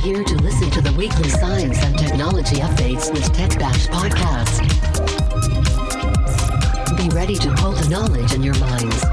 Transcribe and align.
here 0.00 0.24
to 0.24 0.34
listen 0.36 0.70
to 0.70 0.80
the 0.80 0.92
weekly 0.92 1.28
science 1.28 1.78
and 1.84 1.98
technology 1.98 2.56
updates 2.56 3.12
with 3.12 3.24
Tech 3.34 3.58
Bash 3.58 3.86
Podcast. 3.88 4.64
Be 6.96 7.08
ready 7.14 7.34
to 7.36 7.50
hold 7.56 7.76
the 7.76 7.88
knowledge 7.90 8.32
in 8.32 8.42
your 8.42 8.56
minds. 8.58 9.04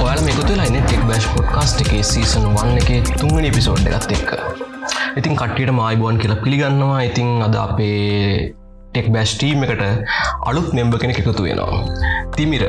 ඔයාල 0.00 0.20
මෙකුතුලයින 0.24 0.82
tech 0.82 1.00
bash 1.06 1.30
podcast 1.32 1.86
එකේ 1.86 2.02
season 2.10 2.50
වන්න 2.58 2.76
එක 2.82 3.14
තුන්වනි 3.22 3.54
episode 3.56 3.90
එකත් 3.94 4.18
එක්ක 4.18 4.30
ඉතින් 5.16 5.34
කට්ටියට 5.40 5.74
මායිබුවන් 5.80 6.22
කියලා 6.22 6.42
පිළිගන්නවා 6.44 7.02
ඉතින් 7.08 7.34
අද 7.48 7.64
අපේ 7.64 8.54
ටෙක් 8.96 9.08
බෑස්් 9.14 9.32
ටීම් 9.36 9.64
එකට 9.64 9.82
අලුත් 10.50 10.68
මෙම්බ 10.76 10.94
කෙනෙ 11.00 11.12
එකතු 11.12 11.42
වෙනවා. 11.46 11.80
තිමිර 12.36 12.62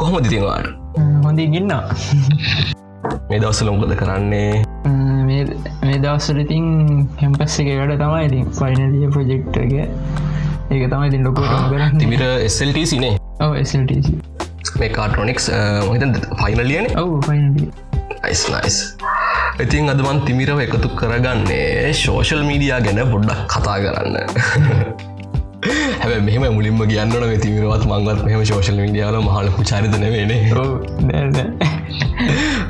කොහොම 0.00 0.22
දිතිවාට 0.24 0.68
හොඳි 1.24 1.46
ගින්න 1.54 1.72
මේ 3.30 3.40
දවසල 3.42 3.70
උගද 3.72 3.94
කරන්නේ? 4.00 4.62
මේ 5.26 5.98
දවස්සල 6.04 6.38
ඉතින් 6.44 6.68
හැම්පස් 7.22 7.58
එක 7.64 7.72
වැඩ 7.80 7.96
තමයි 8.04 8.22
ඉතින් 8.28 8.46
ෆයිනලිය 8.60 9.10
ප්‍රජෙක්්ගේ 9.16 9.88
ඒක 10.70 10.84
තමයි 10.92 11.10
ඉතින් 11.10 11.26
ලොකුටම 11.28 11.66
කරන්න. 11.74 11.98
තිමිර 12.04 12.24
SLT 12.46 12.86
සිනේ 12.94 13.12
ඔව 13.42 13.58
SLTC 13.66 14.08
මේ 14.80 14.94
කාටරොනික්ස් 14.98 15.50
මහිත 15.90 16.30
ෆයිනලියන 16.44 16.90
ඔවු 17.04 17.20
ෆයිනලිය 17.28 17.68
යිස් 18.30 18.46
නයිස් 18.54 18.82
ඉතින් 19.66 19.90
අදමන් 19.92 20.26
තිමිරව 20.26 20.66
එකතු 20.66 20.96
කරගන්නේ 21.00 21.94
ශෝෂල් 22.02 22.46
මීඩියා 22.50 22.82
ගැන 22.86 23.06
බොඩ්ඩක් 23.14 23.46
කතා 23.56 23.78
කරන්න 23.84 25.09
හැබ 26.10 26.24
මෙහම 26.24 26.44
මුලින්ම 26.54 26.80
කියන්නන 26.90 27.34
තිමිරවත් 27.42 27.84
මංගත් 27.88 28.22
මෙහම 28.26 28.40
ශෝෂල් 28.44 28.78
මීඩියාල 28.78 29.16
මහලපු 29.26 29.66
චරිතනවෙන 29.70 30.32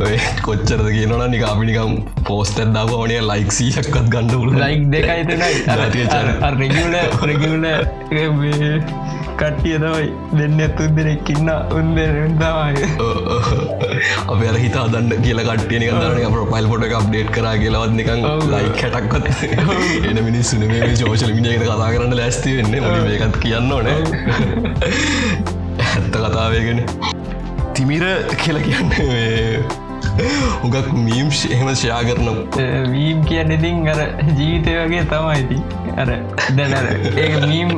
ඔය 0.01 0.17
කොච්චරද 0.43 0.89
කියනන 0.97 1.15
නික 1.33 1.45
අපිනිකම් 1.45 1.95
පෝස්ටර්දාව 2.29 2.93
ඕනේ 2.99 3.23
ලයික්සීයක්කත් 3.23 3.97
ගණඩ 4.15 4.61
ලයික් 4.61 4.85
දෙකයිතනයි 4.95 5.51
රෙගල 6.55 6.95
රෙගල 7.25 7.67
කට්ටිය 9.41 9.77
තමයි 9.83 10.07
දෙන්න 10.39 10.61
ඇතුන් 10.67 10.91
දෙනෙක්කින්න 10.97 11.51
උන්ද 11.79 11.99
තමයි. 12.43 12.89
අප 14.33 14.41
අර 14.51 14.57
හිතා 14.65 14.87
දන්න 14.95 15.23
කියල 15.27 15.41
කටියන 15.49 15.85
දරන 16.03 16.35
ප්‍රපයිල් 16.37 16.67
පොට 16.73 16.85
එක 16.89 16.95
අප්ඩේට් 17.01 17.31
කර 17.37 17.47
කියලවත් 17.63 17.93
නිකන් 18.01 18.21
ලයි 18.55 18.69
කැටක්වත් 18.81 19.27
එන 20.11 20.19
මිනිස්සුන 20.29 20.63
මේ 20.73 20.91
ෝෂල 21.11 21.33
මිනිියක 21.39 21.65
කතා 21.67 21.91
කරන්න 21.95 22.17
ලැස්ති 22.21 22.57
වෙන්න. 22.59 22.73
ඒකත් 23.15 23.37
කියන්න 23.45 23.73
ඕන. 23.77 23.87
ඇත්ත 25.91 26.15
කතාවයගෙන 26.15 26.81
තිමිර 27.79 28.05
කියල 28.43 28.59
කියන්න 28.67 28.91
උගක් 30.67 30.89
මීම් 31.01 31.29
එහෙම 31.49 31.69
ෂයා 31.73 32.01
කරන 32.09 32.29
වීම් 32.93 33.21
කියන්න 33.25 33.53
ඉතින් 33.57 33.89
අර 33.89 34.01
ජීවිතය 34.39 34.75
වගේ 34.79 35.05
තමයිති 35.13 35.59
අර 35.97 36.11
දැන 36.57 36.75
ඒ 37.19 37.29
මීම් 37.45 37.71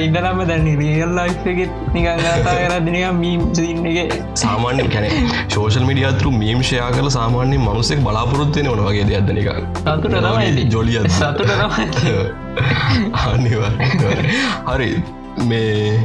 ඉදලම 0.00 0.42
දැන 0.50 0.66
රියල් 0.80 1.14
ලයිෆගෙත් 1.18 1.72
නිකන් 1.94 2.24
ගතා 2.24 2.56
කරදිනක 2.60 3.06
මීම් 3.20 3.46
සින්න 3.54 3.86
එක. 3.92 4.16
සාමාන්‍ය 4.34 4.88
කැන 4.88 5.08
ශෝෂල් 5.48 5.86
මිඩිය 5.90 6.08
අතුරු 6.10 6.32
මීම් 6.34 6.62
ෂයා 6.62 6.90
කල 6.90 7.10
සාමාන්‍ය 7.18 7.58
මනුසෙක් 7.58 8.02
බලාපොරොත්වය 8.08 8.66
වන 8.66 8.84
වගේ 8.88 9.16
අදනික 9.16 9.48
සතුට 9.78 10.10
තමයි 10.18 10.68
ජොලිය 10.74 11.00
සතුට 11.10 11.50
අනිවා 13.24 13.72
හරි. 14.68 14.92
මේ 15.40 15.98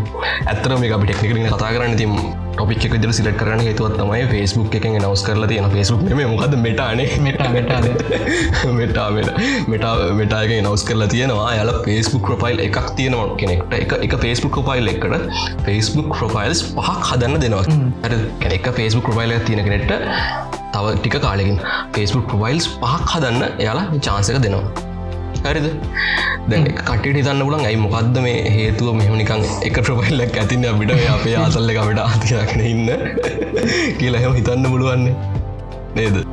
ඇත්තර 0.45 0.77
මේ 0.79 0.91
අපි 0.93 1.05
ටෙක්නිකලින් 1.05 1.47
කතා 1.47 1.71
කරන්න 1.73 1.97
තිම් 1.97 2.13
ටොපික් 2.55 2.85
එක 2.87 2.93
දර 3.03 3.11
සිලට 3.17 3.37
කරන 3.39 3.61
හේතුවත් 3.67 3.95
තමයි 3.99 4.25
ෆස්බුක් 4.31 4.75
එක 4.77 4.85
නවස් 4.91 5.23
කරලා 5.27 5.49
තියෙන. 5.51 5.65
ෆස්බුක් 5.73 6.15
මේ 6.19 6.27
මොකද 6.33 6.55
මෙටානේ 6.65 7.17
මෙට 7.25 7.41
මෙට 7.55 7.71
මෙටාමට 8.79 9.29
මෙට 9.71 9.85
මෙටාක 10.19 10.53
නවස් 10.59 10.85
කරලා 10.89 11.09
තියෙනවා. 11.13 11.49
යාල 11.57 11.73
ෆස්බුක් 11.85 12.23
ප්‍රොෆයිල් 12.29 12.63
එකක් 12.67 12.79
තියෙනවා 12.99 13.27
කෙනෙක්ට. 13.41 13.75
එක 13.81 13.97
එක 14.07 14.17
ෆස්බුක් 14.23 14.55
ප්‍රොෆයිල් 14.57 14.93
එකට 14.93 15.13
ෆස්බුක් 15.67 16.09
ප්‍රොෆයිල්ස් 16.15 16.63
පහක් 16.71 16.97
හදන්න 17.11 17.39
දෙනවා. 17.45 17.63
කෙනෙක් 18.41 18.71
ෆස්බුක් 18.79 19.05
ප්‍රොෆයිල් 19.09 19.37
තියෙන 19.47 19.63
කෙනෙට 19.67 19.91
තව 20.73 20.97
ටික 20.97 21.21
කාලෙකින් 21.21 21.63
ෆස්බුක් 21.93 22.27
ප්‍රොෆයිල්ස් 22.31 22.73
පහක් 22.81 23.15
හදන්න 23.15 23.47
එයාලා 23.63 23.87
චාන්සක 23.99 24.43
දෙනවා 24.47 24.94
හරිද? 25.45 25.67
දැ 26.49 26.59
කටට 26.79 27.17
හිතන්න 27.19 27.43
පුලන් 27.47 27.65
ඇයි 27.65 27.79
මොකක්ද 27.81 28.19
මේ 28.25 28.51
හේතුව? 28.55 28.93
මෙහමනිකං 28.99 29.45
එක 29.67 29.79
ප්‍රපයිල්ලක් 29.79 30.39
ඇතින්න 30.43 30.69
අපිට 30.71 30.93
අපේ 31.15 31.35
ආසල්ල 31.41 31.73
අපට 31.77 32.03
ආතියක්න 32.03 32.63
ඉන්න? 32.71 32.93
කියලා 33.99 34.21
එහෙම 34.21 34.37
හිතන්න 34.39 34.69
පුළුවන්නේ. 34.69 35.15
නේද? 35.95 36.23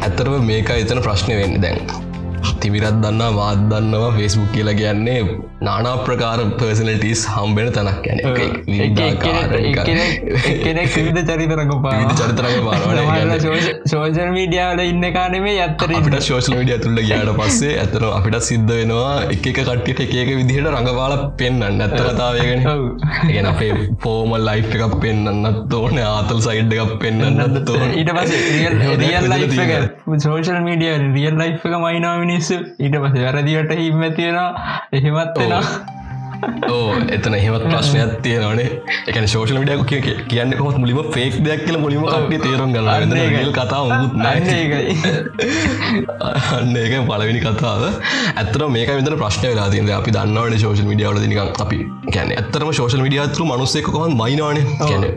ඇත්තරම 0.00 0.40
මේක 0.46 0.72
එතන 0.76 1.02
ප්‍රශ්නය 1.04 1.36
වෙන්න 1.42 1.60
දැන් 1.62 2.09
තිවිරත් 2.62 2.96
දන්න 3.02 3.34
මාත් 3.34 3.60
දන්නවා 3.70 4.10
ෆෙස්බුක් 4.16 4.50
කියලා 4.52 4.74
කියන්නේ 4.74 5.18
නානා 5.60 5.94
ප්‍රකාර 6.04 6.40
පර්සනටස් 6.54 7.22
හම්බෙන 7.30 7.68
තැනක් 7.70 8.06
ගැන 8.06 8.18
කෙනෙක් 10.62 10.96
විධ 10.98 11.20
චරිතරක 11.30 11.72
පා 11.84 11.94
චරිතරක 12.12 12.56
පාන 12.66 13.34
සෝෂල් 13.86 14.30
මීඩියාවල 14.30 14.82
ඉන්න 14.84 15.06
කානෙමේ 15.12 15.56
ඇත්තර 15.58 15.94
අපිට 15.98 16.18
ශෝෂල් 16.22 16.56
මඩිය 16.56 16.78
තුළ 16.78 17.00
ගයාට 17.02 17.32
පස්සේ 17.40 17.74
ඇතන 17.76 18.06
අපිට 18.10 18.38
සිද්ධ 18.42 18.72
වෙනවා 18.72 19.14
එක 19.28 19.48
කට්ටිට 19.50 20.04
එක 20.06 20.14
එක 20.16 20.32
විදිහට 20.32 20.70
රඟපාල 20.72 21.16
පෙන්න්න 21.36 21.80
ඇත්ත 21.80 21.98
කතාවයගෙන 22.00 22.66
ගෙන 23.28 23.50
අපේ 23.52 23.72
ෆෝමල් 24.04 24.48
ලයි් 24.48 24.66
එකක් 24.80 24.98
පෙන්න්නත් 25.00 25.74
ඕන 25.74 26.02
ආතල් 26.06 26.40
සයිඩ් 26.40 26.76
එකක් 26.78 26.96
පෙන්න්න 27.00 27.60
තෝ 27.64 27.82
ඊට 27.90 28.12
පස 28.12 28.32
රියල් 28.98 29.30
ලයි 29.30 29.82
සෝෂල් 30.20 30.62
මීඩිය 30.62 30.94
රියල් 31.10 31.36
ලයි් 31.36 31.50
එක. 31.52 31.78
මයිනා 31.80 32.14
මිනිස්සු 32.50 32.58
ඊට 32.80 32.96
පස 32.96 33.16
වැරදිවට 33.24 33.72
හිම 33.78 34.04
තියෙනවා 34.16 34.50
එහෙමත් 34.92 35.38
වෙනවා. 35.38 35.64
ඕ 36.68 36.92
එතන 37.14 37.34
එහෙමත් 37.36 37.64
ප්‍රශ්නයක් 37.72 38.12
තියෙනනේ 38.24 38.68
එකන 39.10 39.26
ශෝෂල 39.28 39.58
විඩියක 39.60 39.82
කිය 39.90 40.14
කියන්න 40.30 40.54
කොත් 40.58 40.78
මුලිම 40.82 41.00
ෆේක් 41.16 41.34
දෙයක් 41.46 41.64
කියල 41.66 41.78
මුලිම 41.82 42.06
කටේ 42.06 42.40
තේරුම් 42.44 42.72
ගල 42.72 42.88
ල් 42.88 43.52
කතා 43.52 43.82
මුත් 43.84 44.12
අන්න 46.50 46.76
ඒක 46.76 46.94
පලවිනි 47.10 47.40
කතාව. 47.40 47.82
ඇතර 48.36 48.66
මේක 48.76 48.90
විතර 48.92 49.14
ප්‍රශ්න 49.22 49.46
වෙලා 49.46 49.68
තිද 49.70 49.92
අපි 49.98 50.16
දන්නවට 50.16 50.62
ශෝෂල් 50.64 50.90
මිඩියාවල 50.92 51.22
නික 51.26 51.62
අපි 51.66 51.78
ගැන 52.10 52.34
ඇත්තරම 52.34 52.72
ශෝෂල් 52.72 53.04
මිඩියතුරු 53.06 53.50
මනුස්සෙක 53.52 53.92
කොහන් 53.92 54.16
මයිනවාන? 54.16 54.58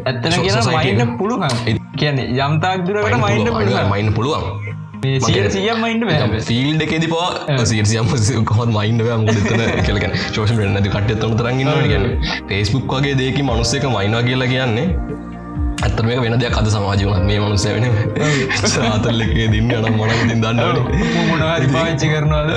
ඇත්තන 0.06 0.32
කිය 0.38 0.62
මයින්න 0.76 1.18
පුළුවන්. 1.18 1.82
කියන්නේ 1.96 2.28
යම්තාක් 2.42 2.88
දුරට 2.88 3.20
මයින්න 3.20 3.54
මයින්න 3.92 4.14
පුළුවන් 4.14 4.74
සියම් 5.04 5.82
මයින්ඩ 5.82 6.40
ෆිල් 6.44 6.82
එකෙදි 6.82 7.08
පවා 7.08 7.66
සියසියම් 7.66 8.10
කොහත් 8.46 8.72
මයින්ඩ 8.72 9.10
මුතන 9.22 9.64
කලක 9.82 10.08
ශෝෂ 10.30 10.56
නැති 10.58 10.90
කට 10.90 11.20
තොන 11.20 11.38
තරගන්න 11.38 11.92
ගැන 11.92 12.08
ෆෙස්බුක් 12.50 12.96
වගේ 12.96 13.20
දෙකි 13.20 13.44
මනුස්සක 13.44 13.88
මයිනා 13.92 14.24
කියලා 14.24 14.48
කියන්නේ 14.48 14.88
ඇත්තම 15.84 16.08
වෙන 16.24 16.36
දෙයක් 16.42 16.58
අද 16.60 16.68
සමාජවන 16.74 17.24
මේ 17.30 17.40
මනුස්ස 17.44 17.66
වෙන 17.76 17.86
සාතල් 18.74 19.24
එකේ 19.26 19.48
දින්න 19.54 19.72
නම් 19.80 19.96
මොන 20.00 20.12
ඉතින් 20.16 20.40
දන්නවන. 20.44 20.78
පාච්චි 21.76 22.08
කරනවාද? 22.14 22.50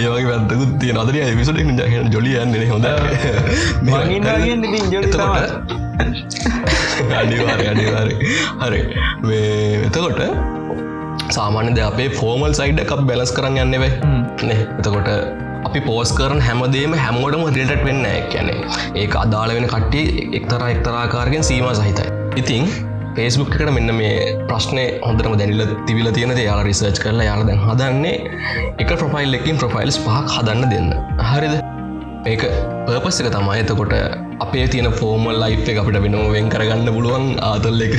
ඒවගේ 0.00 0.26
පැත්තකුත් 0.30 0.72
තිය 0.80 0.92
අදරිය 1.02 1.30
විසට 1.40 1.60
ජහන 1.60 2.10
ජොලි 2.14 2.32
යන්නේ 2.42 2.68
හොඳ 2.72 2.86
අනිවාර 7.20 7.60
අනිවාර 7.72 8.08
හරි. 8.62 8.80
එතකොට 9.86 10.20
සාමාන්‍යද 11.36 11.78
අපේ 11.90 12.10
ෆෝමල් 12.20 12.52
සයිඩ් 12.60 12.82
එකක් 12.84 12.92
බැලස් 13.10 13.32
කරන්න 13.38 13.62
යන්නෙවේ 13.64 13.92
නේ. 14.48 14.60
එතකොට 14.78 15.08
අපි 15.68 15.80
පෝස් 15.88 16.10
කරන 16.18 16.40
හැමදේම 16.46 16.94
හැමෝටම 17.02 17.42
රිටට 17.58 17.84
වෙන්න 17.88 18.06
ඇැනේ 18.12 18.58
ඒ 19.02 19.06
අදාළ 19.24 19.52
වෙන 19.56 19.66
කට්ටිය 19.74 20.06
එක්තර 20.38 20.62
එක්තරාකාරගෙන් 20.72 21.44
සීම 21.50 21.68
සහිතයි. 21.80 22.08
ඉතිං 22.40 22.64
පේස්බුක් 23.16 23.52
එකට 23.56 23.72
මෙන්න 23.76 23.92
මේ 24.00 24.14
ප්‍රශ්නය 24.50 24.84
හොඳටම 25.06 25.34
දැනිල 25.40 25.62
තිවිල 25.88 26.08
තියෙන 26.16 26.32
යාලා 26.38 26.68
රිසර්ච් 26.68 26.98
කරලා 27.04 27.26
යාල 27.28 27.42
දැන් 27.48 27.60
හදන්නේ 27.66 28.16
එක 28.84 28.90
ප්‍රොෆයිල් 29.02 29.38
එකින් 29.40 29.60
ප්‍රොෆයිල්ස් 29.62 29.98
පහක් 30.06 30.26
හදන්න 30.36 30.72
දෙන්න. 30.74 30.88
හරිද? 31.30 31.54
ඒක 32.32 32.42
පර්පස් 32.88 33.20
එක 33.22 33.28
තමයි. 33.36 33.58
එතකොට 33.64 33.94
අපේ 34.46 34.66
තියෙන 34.72 34.90
ෆෝමල් 35.00 35.38
ලයි් 35.42 35.60
එක 35.72 35.80
අපිට 35.82 36.00
වෙනම 36.06 36.18
වෙන් 36.36 36.50
කරගන්න 36.54 36.90
පුළුවන් 36.96 37.28
ආතල් 37.50 37.86
එක. 37.88 37.94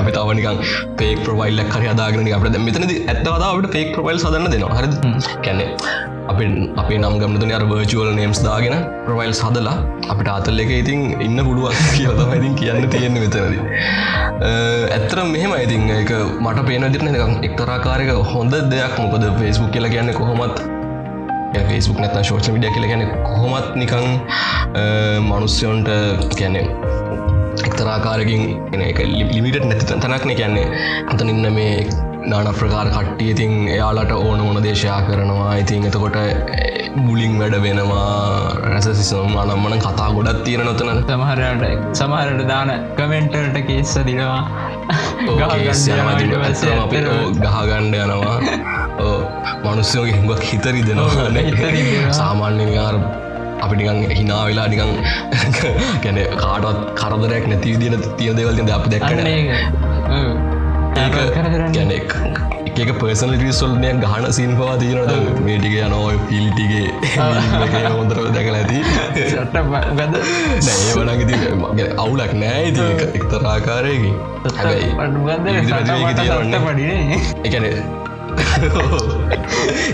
අපි 0.00 0.16
තවනිකන් 0.18 0.64
පේක් 1.02 1.22
ප්‍රවයිල්ලක් 1.28 1.76
හරි 1.76 1.92
අදාගෙන 1.94 2.34
අපට 2.40 2.58
මෙතනද 2.66 2.92
ඇත්තවදාවට 2.96 3.70
පේක් 3.76 3.94
ප්‍රවයිල් 3.96 4.20
සදන්න 4.24 4.52
දෙනවා. 4.56 4.76
හරි 4.80 4.88
කැනෙ 5.46 5.66
අපි 6.32 6.44
අපේ 6.80 6.98
නම් 6.98 7.14
ගමතුන 7.20 7.50
අර 7.56 7.62
වර්චුවල් 7.70 8.10
නේම්ස් 8.18 8.38
දාගෙන 8.44 8.74
ප්‍රවයිල් 9.06 9.32
සදලා 9.40 9.74
අපිට 10.12 10.28
අතල් 10.34 10.60
එක 10.64 10.70
ඉතින් 10.78 11.00
ඉන්න 11.26 11.38
පුළුවන් 11.48 11.74
කියලතම 11.96 12.30
ඉතින් 12.38 12.54
කියන්න 12.60 12.86
තියෙන 12.94 13.16
මෙතනද. 13.16 13.58
ඇත්තර 14.96 15.18
මෙහෙම 15.34 15.52
ඉතින්. 15.64 15.82
එක 15.96 16.12
මට 16.44 16.64
පේන 16.68 16.86
දිරන 16.94 17.08
එක්තරාකාරක 17.48 18.12
හොඳ 18.32 18.56
දෙයක්. 18.72 18.94
මොකද 19.02 19.26
ෆෙස්බුක් 19.40 19.70
කියලා 19.74 19.92
කියන්න 19.96 20.14
කොහොමත් 20.20 20.64
ෆෙස්බුක් 21.68 22.00
නැත 22.04 22.16
ශෝෂ 22.30 22.48
විඩිය 22.56 22.72
කියල 22.76 22.88
ගැන 22.92 23.04
කොහොමත් 23.28 23.76
නිකං 23.82 24.08
මනුස්්‍යයොන්ට 25.28 25.92
කැනෙ 26.40 26.64
එක්තරාකාරකින් 27.68 28.42
එක 28.88 28.98
ලිමිට 29.36 29.60
නැති 29.68 29.84
තනක්න. 29.92 30.34
කියන්නේ 30.40 30.66
අතන 31.12 31.28
ඉන්න 31.34 31.52
මේ 31.60 31.76
නාන 32.26 32.48
ප්‍රකාර 32.54 32.86
කට්ටිය 32.88 33.30
ඉතින් 33.30 33.52
එයාලට 33.68 34.12
ඕන 34.18 34.40
ඕන 34.40 34.62
දේශයා 34.62 35.00
කරනවා. 35.02 35.52
ඉතින් 35.56 35.86
එතකොට 35.88 36.18
මුලින් 36.98 37.32
වැඩ 37.38 37.56
වෙනවා 37.62 38.04
රැසසිසම් 38.64 39.34
අනම්මන 39.42 39.74
කතා 39.78 40.08
ගොඩත් 40.16 40.40
තියෙන 40.44 40.62
නොතන 40.64 40.90
සමහරට 41.02 41.64
සමහරට 41.94 42.42
දාන 42.48 42.70
කමෙන්ටර්ට 42.96 43.58
කේස්ස 43.68 43.94
දිනවා 44.06 44.38
ගහගණ්ඩ 47.42 47.98
යනවා 47.98 48.36
මනුස්්‍යයෝගේ 49.64 50.16
හිඟක් 50.16 50.42
හිතරි 50.44 50.86
දෙනවා 50.88 52.14
සාමාන්‍ය 52.14 52.70
ආර 52.78 52.96
අපිටිකන් 53.60 54.02
හිනා 54.12 54.42
වෙලා 54.46 54.68
නිකං 54.68 54.92
ගැන 56.04 56.20
කාටත් 56.42 56.82
කරදරයක් 57.00 57.46
නැති 57.52 57.76
විදින 57.76 58.10
තිය 58.18 58.34
දෙවල්ද 58.36 58.76
අප 58.76 58.90
දැක්කන 58.92 60.53
ගැනෙක් 60.96 62.14
එක 62.82 62.90
පර්සන 63.00 63.32
රිසොල්නය 63.40 63.90
ගහන 64.02 64.24
සින් 64.36 64.52
පවා 64.58 64.76
තියනට 64.82 65.40
මේටික 65.46 65.74
යනෝ 65.86 66.08
පිල්ටිගේ 66.28 66.86
හොඳර 67.96 68.18
දැකල 68.36 68.56
ඇති. 68.60 68.78
නැේ 70.68 70.92
වනගති 70.98 71.34
මගේ 71.62 71.88
අවුලක් 72.04 72.32
නෑ 72.42 72.64
එක්තරාකාරයකි 73.18 74.12
පඩිනේ 76.66 77.20
එකන 77.48 77.64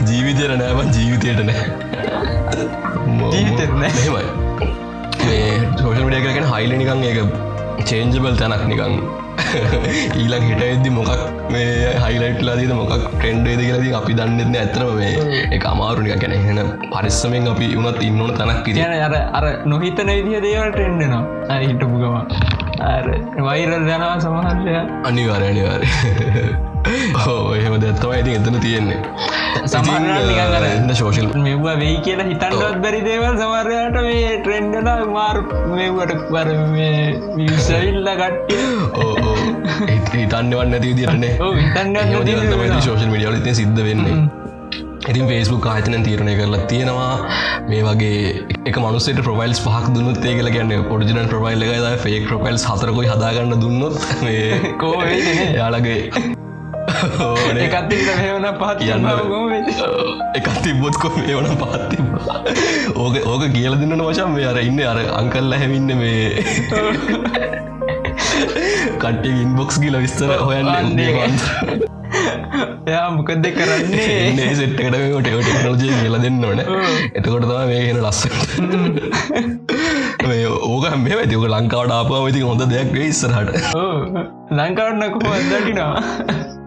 ජීවිතයට 0.09 0.53
නෑබන් 0.63 0.89
ජීවිතයට 0.97 1.41
නෑ. 1.51 1.65
ජීවිතෙත් 3.35 3.73
නෑ. 3.83 3.93
හෙමයි 4.05 4.27
සෝෂල් 5.81 6.05
මිඩිය 6.07 6.23
කරගෙන 6.25 6.47
හයිල 6.53 6.73
නිකං 6.81 7.03
ඒක 7.09 7.19
චේන්ජබල් 7.89 8.35
තැනක් 8.41 8.65
නිකං 8.73 8.95
ඊලක් 9.53 10.45
හිට 10.45 10.63
ඇදදි 10.63 10.91
මොකක් 10.91 11.11
මේ 11.51 11.93
හයිලයිට්ලා 12.05 12.57
දීද 12.61 12.73
මොකක් 12.73 12.95
ට්‍රෙන්ඩේද 12.97 13.61
කියලදී 13.61 13.95
අපි 14.01 14.17
දන්නෙත්න 14.21 14.57
ඇතරම 14.57 14.93
මේ 15.01 15.43
එක 15.51 15.67
අමාරුනික 15.73 16.25
ගැන 16.25 16.37
එහෙන 16.39 16.61
පරිස්සමෙන් 16.89 17.51
අපි 17.53 17.69
උනත් 17.77 18.01
ඉන්නවන 18.09 18.33
තැනක් 18.39 18.65
කිය 18.65 18.79
කියන 18.79 18.97
අර 19.09 19.17
අර 19.39 19.47
නොහිතන 19.67 20.13
විදිහ 20.17 20.43
දේවලට 20.47 20.83
එන්නවා 20.87 21.61
හිටපු 21.61 21.95
ගම 21.97 22.17
අර 22.89 23.07
වෛරල් 23.43 23.79
යනවා 23.79 24.17
සමහරය 24.19 24.77
අනිවාර 25.05 25.43
අනිවාර 25.45 25.89
හෝ 27.21 27.55
එහෙම 27.55 27.75
දැත්තම 27.83 28.13
ඇති 28.17 28.37
එතන 28.39 28.59
තියෙන්නේ. 28.61 28.99
සමහර 29.67 30.95
ශෝෂල් 31.01 31.29
මෙවා 31.45 31.77
වෙයි 31.83 31.97
කියලා 32.07 32.27
හිතන්නවත් 32.31 32.81
බැරි 32.85 33.01
දේවල් 33.07 33.39
සමරයට 33.43 33.99
මේ 34.09 34.33
ට්‍රෙන්ඩල 34.39 35.07
මාර් 35.17 35.39
මෙවට 35.73 36.27
වර 36.35 36.51
විසවිල්ල 37.39 38.11
කට්ටිය. 38.21 38.65
හිතන්නවන්න 40.15 40.77
ඇති 40.77 40.93
දිරන්නේ 41.01 41.33
වෙනවා. 41.39 42.81
ශෝෂල් 42.81 43.11
මිඩියල 43.15 43.41
ති 43.47 43.57
සිද්ධ 43.61 43.83
වෙන්නේ. 43.89 44.19
ඉතින් 45.09 45.25
ෆේස්බුක් 45.29 45.67
ආයතන 45.67 46.03
තීරණය 46.09 46.35
කරලා 46.41 46.67
තියෙනවා. 46.67 47.15
මේ 47.71 47.83
වගේ 47.87 48.19
එක 48.65 48.83
මනුසට 48.85 49.23
ප්‍රවයිල්ස් 49.29 49.63
පහක් 49.67 49.95
දුන්නත් 49.97 50.25
ඒ 50.25 50.37
කල 50.41 50.53
ගැන්න 50.57 50.85
පොඩිජන 50.91 51.33
ප්‍රවයිල් 51.33 51.67
එක 51.69 52.05
ෆේක් 52.05 52.29
ප්‍රපයිල්ස් 52.29 52.69
හතරකොයි 52.73 53.11
හදාගන්න 53.15 53.59
දුන්නොත් 53.65 53.99
කෝ? 54.85 54.95
යාලගේ 55.59 55.99
එකත් 57.67 57.95
හවන 58.19 58.47
පහත් 58.61 58.79
කියන්න 58.81 59.05
එකත් 60.35 60.57
තිබොත් 60.65 60.97
කො 60.97 61.09
වන 61.17 61.51
පත්තිබ 61.63 62.07
ඕක 62.97 63.17
ඕක 63.27 63.45
කියල 63.55 63.79
දෙන්න 63.81 63.97
වශම් 64.01 64.37
මේ 64.37 64.47
අර 64.47 64.59
ඉන්න 64.63 64.81
අර 64.87 65.01
අංකල්ල 65.21 65.53
හැමින්න 65.55 65.97
මේ 66.03 66.27
කට්ටිය 69.01 69.37
ඉන්බොක්ස් 69.45 69.79
කියල 69.81 69.97
විස්තර 70.03 70.33
හොයන්න. 70.41 70.69
එයා 72.87 73.09
මොකද 73.17 73.47
කරන්නේ? 73.57 74.07
ඒ 74.45 74.55
සෙට්කට 74.55 74.97
ටෙක්නෝජය 75.21 75.91
කියල 75.95 76.17
දෙන්න 76.25 76.45
ඕන 76.45 76.63
එතකොට 76.63 77.45
තම 77.45 77.61
මේ 77.71 77.83
හෙන 77.87 78.01
ලස්සට 78.03 78.61
මේ 80.29 80.47
ඕක 80.47 80.87
මේ 81.05 81.19
ඇතික 81.19 81.49
ලංකාවට 81.49 81.97
ආපාව 81.99 82.31
ඉති 82.33 82.47
හොඳ 82.49 82.65
දෙයක් 82.73 82.97
ඉස්සරහට. 83.09 83.61
ලංකාවන්න 84.53 85.13
කොහොම 85.17 85.53
දටිනවා 85.53 86.60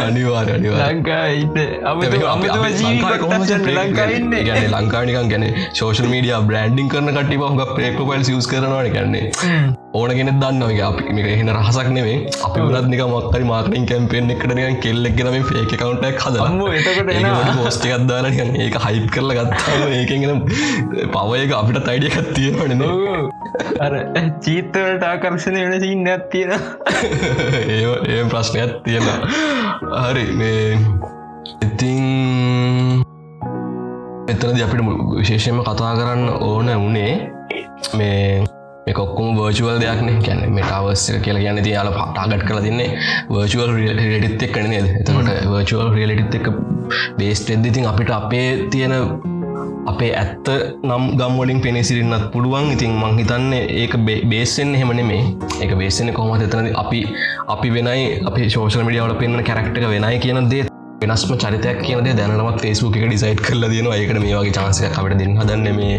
අනිවාර 0.00 0.46
අනිවාර 0.48 0.90
ලංකා 0.90 1.22
ඉන්න 1.36 1.62
අමතු 1.84 2.24
අමතුම 2.26 2.66
ජීවිතක්ෂ 2.72 3.70
ලංකාඉන්න 3.70 4.36
ගැන 4.42 4.68
ලංකානිකන් 4.72 5.32
ගැන 5.32 5.48
ශෝෂල් 5.72 6.10
මීඩිය 6.10 6.36
බ්‍රන්ඩිං 6.42 6.88
කරන 6.88 7.14
කටි 7.14 7.40
හක 7.46 7.70
ප්‍රේකපයිල් 7.72 8.22
සිස් 8.24 8.46
කරනවාන 8.46 8.92
කියන්නේ 8.92 9.83
ඕන 9.94 10.10
කෙනෙ 10.10 10.32
දන්න 10.34 10.62
අපි 10.82 11.24
එහෙන 11.24 11.48
රහසක් 11.50 11.88
නෙවේ 11.96 12.14
අපි 12.46 12.60
වලත් 12.62 12.86
නික 12.88 13.02
මක්කරි 13.04 13.44
මාර්ටින් 13.46 13.84
කැම්පෙන් 13.86 14.32
එකට 14.32 14.54
කෙල්ලෙක්ගෙනම 14.84 15.36
ෆේක 15.50 15.74
කවුන්ටක් 15.74 16.24
හද 16.24 16.40
අම්මෝ 16.44 16.70
එතකොට 16.72 17.12
එනවා. 17.12 17.52
පෝස්ටිකක් 17.58 18.06
දාල 18.08 18.26
ඒක 18.28 18.78
හයිප් 18.84 19.06
කරල 19.14 19.34
ගත්තාම 19.38 19.84
ඒකගෙන 19.90 20.42
පවයක 21.12 21.54
අපිට 21.54 21.78
තයිඩියකත් 21.84 22.32
තියෙනවන 22.34 22.82
අර 23.80 23.94
චීතවලට 24.40 25.04
ආකර්ශණය 25.04 25.62
වෙන 25.64 25.76
සින්න 25.84 26.08
ඇත්තියෙන 26.08 26.52
ඒ 27.68 27.78
ඒ 28.08 28.24
ප්‍රශ්නයක් 28.26 28.74
තියෙන 28.82 29.06
හරි 30.00 30.26
මේ 30.34 30.66
ඉතින් 31.62 32.04
එතනද 34.28 34.60
අපිට 34.60 34.82
විශේෂයම 35.14 35.62
කතා 35.62 35.94
කරන්න 35.94 36.28
ඕන 36.42 36.74
වනේ 36.82 37.14
මේ 37.94 38.53
කොක්කුම 38.92 39.36
වර්චුවල් 39.36 39.78
දෙයක්න 39.80 40.08
ගැන 40.20 40.40
මෙටවස් 40.52 41.04
කියල 41.24 41.38
ගැන 41.40 41.60
ති 41.64 41.70
යාල 41.70 41.88
පටාගට් 41.90 42.44
කල 42.44 42.60
තින්නේ 42.60 42.90
වර්චුවල් 43.30 43.70
රියලිටිත් 43.74 44.42
එක් 44.42 44.52
කන 44.52 44.68
නේද? 44.68 44.88
එතකොට 45.00 45.30
වර්චුවල් 45.46 45.94
රියලිටිත් 45.94 46.34
එක 46.34 46.50
බේස් 47.18 47.40
එද්දිතින් 47.48 47.86
අපිට 47.86 48.12
අපේ 48.12 48.68
තියෙන 48.68 48.94
අපේ 49.86 50.12
ඇත්ත 50.14 50.48
නම් 50.82 51.16
ගම්වලින් 51.16 51.60
පෙනසිරන්නත් 51.60 52.28
පුළුවන්. 52.32 52.72
ඉතින් 52.72 52.92
මංහිතන්නේ 52.94 53.64
ඒක 53.80 53.96
බේසෙන් 54.30 54.74
හෙමන 54.74 55.00
මේ 55.06 55.24
ඒක 55.62 55.72
බේසෙන 55.74 56.12
කොමත් 56.12 56.42
එතන 56.42 56.70
අපි 56.76 57.02
අපි 57.48 57.68
වෙනයි 57.70 58.20
අපි 58.22 58.50
ශෝෂල 58.50 58.84
මිඩියාවල 58.84 59.16
පෙන්න්න 59.16 59.42
කැරක්ටක 59.42 59.88
වෙනයි 59.88 60.18
කියන 60.18 60.48
දේ 60.50 60.64
වෙනස්ම 61.04 61.34
චරිතයක් 61.42 61.80
කියනද 61.86 62.08
දැනමත් 62.20 62.60
ෆේස්බුක් 62.64 62.96
එක 62.98 63.06
ඩිසයිට් 63.06 63.42
කරල 63.46 63.66
දෙන 63.72 63.88
ඒකට 63.92 64.20
මේ 64.24 64.36
වගේ 64.36 64.54
චාන්සය 64.58 64.86
අපට 64.88 65.16
දෙන්න 65.20 65.36
හදන්න 65.40 65.78
මේ 65.78 65.98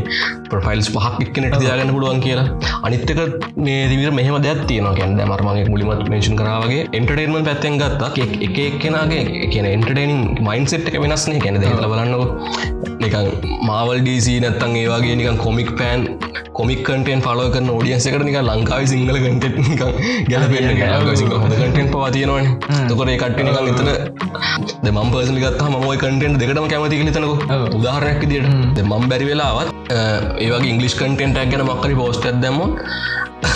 ප්‍රෆයිල්ස් 0.51 0.89
පහක් 0.95 1.25
එක්කනට 1.25 1.57
දයාගන්න 1.63 1.93
පුළුවන් 1.95 2.21
කියලා. 2.25 2.47
අනිත්තක 2.87 3.21
මේ 3.67 3.85
දිවිර 3.91 4.11
මෙහම 4.19 4.37
දෙයක් 4.47 4.63
තියන 4.71 4.89
කැන්ද 4.99 5.21
මර්මගේ 5.25 5.67
මුලිමත් 5.73 6.09
මේෂන් 6.13 6.39
කරාවගේ 6.41 6.81
එන්ටර්ටේන්මන් 6.99 7.47
පැත්තෙන් 7.49 7.79
ගත්තා 7.83 8.11
එක 8.47 8.59
එකනාගේ 8.65 9.23
කියන 9.53 9.71
එන්ටර්ටේනින් 9.75 10.21
මයින්සෙට් 10.49 10.91
එක 10.91 11.01
වෙනස්නේ. 11.05 11.41
කැන 11.45 11.61
දෙල 11.61 11.89
බලන්නක. 11.93 12.94
නිකන් 13.05 13.27
මාවල් 13.63 13.99
ඩීසි 13.99 14.35
නැත්තන් 14.39 14.75
ඒවාගේ 14.77 15.15
නිකන් 15.19 15.37
කොමික් 15.39 15.69
පෑන් 15.77 16.03
කොමික් 16.53 16.81
කටෙන් 16.83 17.21
පලෝ 17.21 17.47
කරන 17.49 17.69
ෝඩියන්ස 17.69 18.07
එකට 18.07 18.25
නික 18.27 18.37
ලංකාව 18.41 18.83
සිංහල 18.85 19.17
කටෙට් 19.17 19.57
නිකන් 19.61 19.79
ගැල 20.29 20.43
හොඳ 21.35 21.55
කටෙන් 21.61 21.89
පවාතියනවන 21.89 22.47
තකොට 22.89 23.09
ඒ 23.09 23.17
කට්ට 23.17 23.43
නිකන් 23.43 23.69
එතන 23.71 24.93
මම් 24.93 25.09
පර්සලි 25.11 25.41
ගත් 25.41 25.69
මයි 25.75 25.97
කටෙන්ට 25.97 26.39
දෙකටම 26.41 26.67
කැමති 26.67 27.01
ලතනක 27.01 27.73
උදාහරයක් 27.73 28.23
දිට 28.25 28.83
මම් 28.83 29.09
බැරි 29.09 29.29
වෙලාවත් 29.31 29.69
ඒවගේ 30.39 30.71
ඉංගලිස් 30.71 30.95
කටෙන්ටක් 30.95 31.51
ගැන 31.51 31.65
මක්කරි 31.65 31.95
පෝස්ට 31.95 32.31
දැම 32.41 32.61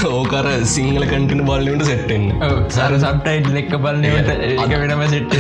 ඕකර 0.10 0.48
සිංහල 0.66 1.04
කටන 1.04 1.42
බලන්නට 1.46 1.86
සෙට්ටෙන් 1.86 2.26
සර 2.70 2.96
සටයිට් 2.98 3.48
ලෙක්ක 3.50 3.74
බලන්නට 3.78 4.30
ඒක 4.46 4.74
වෙනම 4.76 5.04
සිට් 5.08 5.36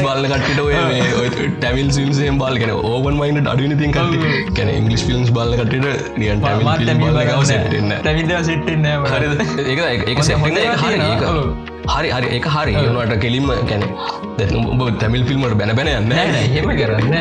බල්ල 0.00 0.26
කටට 0.32 1.44
ටැවිල් 1.56 1.92
සිල්සේම් 1.92 2.40
බල්ගෙන 2.40 2.74
ඕවන් 2.74 3.20
මයින්ට 3.20 3.52
අඩුවන 3.52 3.76
තින් 3.78 3.92
කට 3.92 4.34
කැන 4.52 4.72
ඉංගලිස් 4.72 5.06
ෆිල්ම්ස් 5.06 5.32
බල්ල 5.32 5.56
කටට 5.56 6.18
නියන් 6.18 6.44
සෙට්ටන්න 7.44 7.96
තැවිද 8.02 8.34
සිට්ටන්න 8.42 8.84
ඒ 9.66 9.88
ඒක 10.06 10.22
සෙ 10.22 10.42
හරි 11.94 12.08
හරි. 12.10 12.28
එක 12.38 12.46
හරි. 12.54 12.72
ඒනට 12.76 13.16
කෙලින්ම 13.24 13.50
ගැන 13.70 13.82
උඹ 14.62 14.82
තැමිල් 15.00 15.24
ෆිල්මට 15.28 15.58
බැන 15.60 15.76
බැන 15.76 15.92
යන්න. 15.94 16.12
හෙම 16.54 16.68
කරන්න 16.80 17.14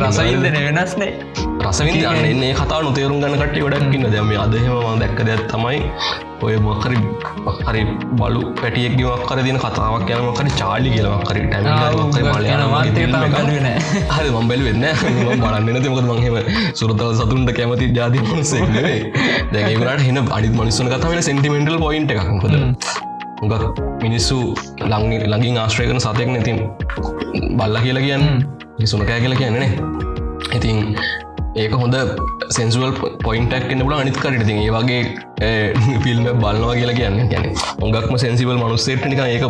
රසයින්දන 0.00 0.58
වෙනස්නේ 0.58 1.12
රසවිදි 1.60 2.06
අන්න 2.06 2.24
එන්නේ 2.24 2.54
කතා 2.54 2.80
නොතේරුම් 2.82 3.20
ගන්න 3.20 3.38
කට්ටි 3.40 3.62
ගොඩක්කින්න 3.66 4.10
දැම 4.10 4.34
අදහෙම 4.44 5.00
දැක්ක 5.02 5.22
දෙයක් 5.28 5.46
තමයි 5.52 5.78
ඔය 6.42 6.54
මොකරි 6.58 6.98
හරි 7.66 7.82
බලු 8.18 8.40
පැටියෙක්ගේවක් 8.60 9.22
කර 9.28 9.38
දින 9.46 9.58
කතාවක් 9.64 10.10
යනම 10.14 10.28
කරි 10.38 10.50
චාලි 10.60 10.88
කියලවක් 10.94 11.22
කරි 11.28 11.40
හරි 14.14 14.30
මම්බැල 14.36 14.62
වෙන්න 14.68 14.86
බලන්න 15.42 15.82
තිමක 15.84 16.00
මංහෙම 16.10 16.36
සුරතල 16.74 17.12
සතුන්ට 17.20 17.52
කැමති 17.58 17.90
ජාති 17.98 18.24
මනුසෙක් 18.26 18.64
දැගේට 19.52 20.06
හෙන 20.08 20.18
අඩි 20.30 20.50
මනිස්සන 20.56 20.90
කතාව 20.94 21.20
සෙන්ටිමෙන්ටල් 21.28 21.78
පොයින්ට 21.84 22.16
එකක්කද 22.16 22.56
උගක් 23.42 23.82
මිනිස්සු 24.02 24.38
ලං 24.84 25.04
ළඟින් 25.24 25.56
ආශ්‍රයකන 25.58 26.00
සතයෙක් 26.06 26.28
නැතින් 26.28 26.58
බල්ල 27.58 27.76
කියලා 27.84 28.06
කියන්න. 28.06 28.26
සුනකෑ 28.84 29.20
කියලා 29.20 29.38
කියන්නේනේ 29.38 29.72
ඉතින් 30.56 30.78
ඒක 31.52 31.72
හොඳ 31.72 31.94
සෙන්සුවල් 32.48 32.92
පොයින්ටක් 33.24 33.72
එන්න 33.74 33.82
බල 33.86 33.94
අනිත්කරට 33.94 34.42
ති 34.48 34.54
ඒ 34.56 34.70
වගේ 34.70 35.00
ෆිල්ම් 36.04 36.20
බලනවා 36.42 36.74
කියලා 36.74 36.94
කියන්න 36.98 37.16
ගැන 37.32 37.46
ඔගක්ම 37.80 38.14
සැන්සිවල් 38.22 38.58
මනුස්සේට 38.60 39.06
නික 39.10 39.22
ඒක 39.24 39.44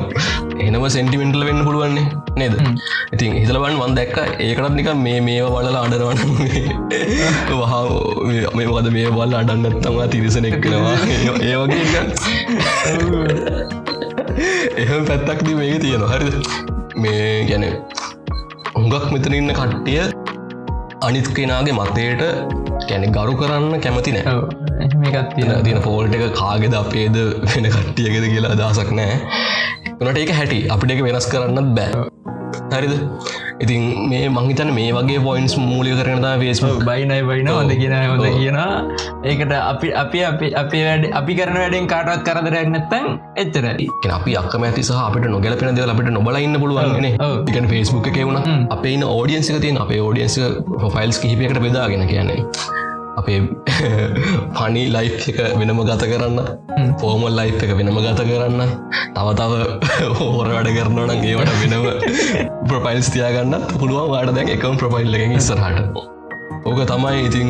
එනම 0.67 0.87
සෙන්ටිමෙන්ටල 0.89 1.45
වෙන්න 1.49 1.61
පුළුවන්නේ 1.67 2.07
නේද? 2.37 2.55
ඉතින් 3.13 3.37
හිතලබන් 3.37 3.77
වන් 3.83 3.93
දැක්ක 3.99 4.17
ඒකටත් 4.41 4.77
නික 4.79 4.89
මේ 5.03 5.19
මේවා 5.21 5.53
බලලා 5.57 5.85
අඩරවන්න 5.87 6.21
වහා 7.61 7.83
මේ 8.57 8.69
වද 8.71 8.95
මේ 8.97 9.13
බල් 9.19 9.37
අඩන්නත්තවා 9.41 10.09
තිරිසනෙක් 10.09 10.57
කනවා 10.63 10.97
ඒ 11.43 11.55
වගේ 11.57 11.85
එහම 14.79 15.05
පැත්තක්දී 15.05 15.55
මේ 15.55 15.79
තියෙන 15.79 16.09
හරිද? 16.13 16.41
මේ 16.97 17.45
ගැන 17.45 17.65
හුඟක් 18.75 19.07
මෙතන 19.13 19.35
ඉන්න 19.35 19.53
කට්ටිය 19.53 20.03
අනිත් 21.07 21.29
කෙනාගේ 21.37 21.75
මතයට 21.79 22.23
ගැන 22.89 23.05
ගරු 23.17 23.35
කරන්න 23.41 23.83
කැමති 23.85 24.13
නෑ. 24.17 24.35
මේකත් 25.03 25.31
තින 25.37 25.53
තින 25.67 25.79
පෝල්ට 25.87 26.17
එක 26.17 26.25
කාගෙද 26.41 26.75
අපේද 26.81 27.17
වෙන 27.53 27.69
කට්ටියගෙද 27.75 28.27
කියලා 28.33 28.53
අදහසක් 28.57 28.91
නෑ. 28.99 29.15
වනට 30.01 30.19
ඒක 30.25 30.33
හැටි. 30.39 30.61
අපිට 30.75 30.95
එක 30.97 31.03
වෙනස් 31.07 31.29
කරන්නත් 31.33 31.73
බෑ. 31.79 32.05
හරිද 32.75 32.95
ඉතින් 33.61 34.09
මේ 34.09 34.29
මංහිතන 34.31 34.71
මේ 34.73 34.93
වගේ 34.93 35.21
පොයින්ස් 35.21 35.55
මූලික 35.63 35.99
කරන 35.99 36.25
ේස්ම 36.45 36.67
බයිනයි 36.83 37.21
බයින 37.23 37.49
හොඳ 37.49 37.75
කියන 37.75 37.95
හොඳ 38.05 38.27
කියන 38.35 38.59
ඒකට 39.25 39.53
අපි 39.53 39.93
අපි 39.95 40.25
අපි 40.25 40.49
අපි 40.55 40.81
වැඩ 40.81 41.07
අපි 41.13 41.35
කරන 41.35 41.57
වැඩෙන් 41.57 41.87
කාටත් 41.87 42.25
කරදරයක් 42.27 42.71
නැත්තන් 42.71 43.07
එච්චර 43.37 43.69
අපි 44.11 44.37
අක්කම 44.37 44.65
ඇති 44.65 44.83
සහ 44.83 45.01
අපිට 45.01 45.29
නොගැලපෙන 45.29 45.77
දෙවල 45.77 45.95
අපිට 45.95 46.11
නොබලඉන්න 46.11 46.59
පුළුවන්ගෙන 46.59 47.09
එකන 47.47 47.71
ෆෙස්බුක් 47.71 48.13
එකවුණ 48.13 48.69
අපේ 48.71 48.99
ඕඩියන්සික 49.13 49.61
තියන් 49.61 49.81
අපේ 49.81 50.03
ඕඩියන්ස 50.03 50.39
ෆයිල්ස් 50.91 51.19
කිහිපයකට 51.19 51.61
බෙදාගෙන 51.61 52.07
කියන්නේ 52.09 52.80
අපේ 53.21 53.41
පනි 54.57 54.85
ලයි් 54.97 55.11
එක 55.33 55.41
වෙනම 55.61 55.83
ගත 55.89 56.11
කරන්න. 56.13 56.39
පෝමල් 57.01 57.35
ලයි් 57.41 57.57
එක 57.57 57.75
වෙනම 57.81 57.99
ගත 58.07 58.29
කරන්න. 58.31 58.63
තව 59.17 59.29
තව 59.41 59.53
හෝර 60.21 60.49
වැඩ 60.55 60.71
කරනවන 60.77 61.13
ඒවට 61.17 61.59
වෙනම 61.65 61.85
ප්‍රපයිල්ස් 62.71 63.11
තියාගන්න. 63.17 63.59
පුළුවන් 63.81 64.15
වාට 64.15 64.33
දැන් 64.39 64.55
එකම් 64.57 64.81
ප්‍රපයිල් 64.85 65.21
එක 65.21 65.37
ඉස්සරහට. 65.41 66.01
ඕක 66.65 66.81
තමයි 66.85 67.25
ඉතින් 67.27 67.49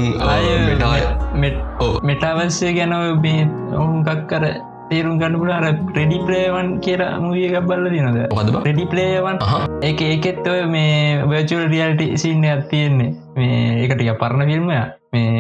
මෙටාවස්සේ 2.03 2.75
ගැන 2.77 2.95
ඔහුකක් 2.95 4.27
කර 4.31 4.45
තේරුම් 4.91 5.21
ගන්නපුල 5.21 5.51
අර 5.51 5.67
ප්‍රඩි 5.91 6.19
ප්ලේවන් 6.27 6.69
කියලා 6.85 7.13
මුවිය 7.19 7.47
එකක් 7.49 7.69
බල්ල 7.69 7.87
දිනද 7.95 8.19
ප්‍රඩි 8.59 8.87
ප්ලේවන් 8.93 9.39
එක 9.83 10.03
ඒකෙත් 10.03 10.43
ඔය 10.47 10.65
මේ 10.75 11.23
වචල් 11.27 11.65
රියල්ට 11.75 12.03
සින්න 12.17 12.45
ඇත්තියෙන්නේ 12.47 13.15
මේ 13.37 13.63
එකටික 13.85 14.13
පරණ 14.23 14.51
ෆිල්ම්ය 14.51 14.81
මේ 15.13 15.31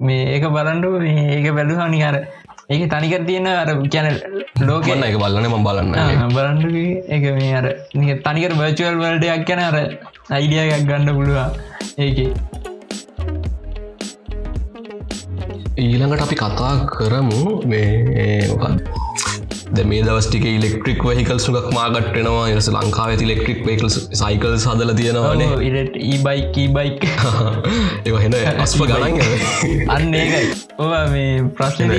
මේ 0.00 0.26
ඒක 0.34 0.50
බලන්ඩු 0.56 0.90
ඒක 1.04 1.48
බැලු 1.54 1.78
හනිහර 1.82 2.18
ඒක 2.68 2.90
තනිකර 2.90 3.22
තියෙන 3.26 3.46
අර 3.46 3.68
කියැන 3.86 4.16
ලෝකන්න 4.60 5.04
එක 5.06 5.16
බලන්න 5.16 5.46
ම 5.48 5.62
බලන්න. 5.62 5.92
බලන්ඩ 6.34 6.64
එක 7.08 7.24
මේ. 7.36 7.52
අර 7.54 7.66
තනිකර 8.24 8.52
වර්චුවල් 8.60 8.96
වල්ඩයක් 8.98 9.46
ගැන 9.46 9.60
අර 9.60 9.76
අයිඩියයක් 10.30 10.82
ගණ්ඩ 10.88 11.14
පුළුවන්. 11.14 11.50
ඒක 11.98 12.18
ඊළඟට 15.76 16.22
අපි 16.24 16.36
කතා 16.40 16.74
කරමු 16.88 17.40
මේ 17.70 17.88
මේ 19.86 19.98
දවස්ටික 20.04 20.44
ඉලෙක්ට්‍රික් 20.48 21.00
වහිකල් 21.06 21.38
සුක් 21.38 21.66
මාගට්ටනවා 21.70 22.44
යස 22.50 22.68
ලංකාව 22.68 23.10
ඇති 23.12 23.26
ලෙක්ට්‍රික් 23.30 23.60
වේකල් 23.66 23.88
සයිකල් 23.90 24.54
සදල 24.56 24.92
තියෙනවානේ 25.00 25.48
ඉට 25.80 25.98
ඊබයික් 26.04 26.56
බයික් 26.76 27.04
ඒ 28.06 28.14
හෙන 28.22 28.36
අස්ප 28.64 28.80
ගණන් 28.82 29.20
අන්න 29.88 30.14
ඒකයි. 30.14 30.46
මේ 31.12 31.34
ප්‍රශ්න 31.58 31.92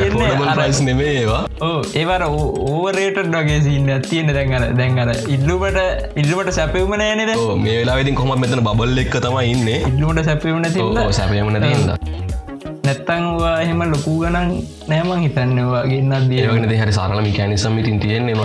ප්‍රයිස් 0.54 0.82
නෙමේ 0.82 1.12
ඒවා. 1.14 1.44
ඕ 1.62 1.78
ඒවර 2.02 2.26
ඕවරේට 2.30 3.22
ඩගේ 3.28 3.60
සින්න 3.68 3.94
තියෙන 4.10 4.34
දැන්ගර 4.40 4.66
දැන්ගර 4.82 5.14
ඉල්ලුවට 5.30 5.80
ඉල්ලුවට 6.16 6.52
සැපවම 6.52 6.98
නෑනෙද 7.04 7.36
මේ 7.60 7.78
වෙලාවෙතින් 7.82 8.18
කොම 8.22 8.34
මෙතන 8.40 8.66
බල්ල 8.72 9.06
එක් 9.06 9.20
තම 9.20 9.40
ඉන්න. 9.46 9.72
ඉල්ලුවට 9.84 10.26
සැපවන 10.26 10.68
සැපයමන 11.12 11.62
තියද 11.62 12.37
නැත්තංවා 12.88 13.56
එහෙම 13.62 13.82
ලොකු 13.94 14.18
ගණන් 14.22 14.52
නෑමං 14.90 15.24
හිතන්නවා 15.26 15.86
ගන්නත් 15.86 16.30
දියවගෙන 16.32 16.70
හරි 16.82 16.94
සාරලම 17.00 17.32
කැනිසමිටින් 17.40 17.98
තියෙන්නේ 18.00 18.36
ම 18.36 18.44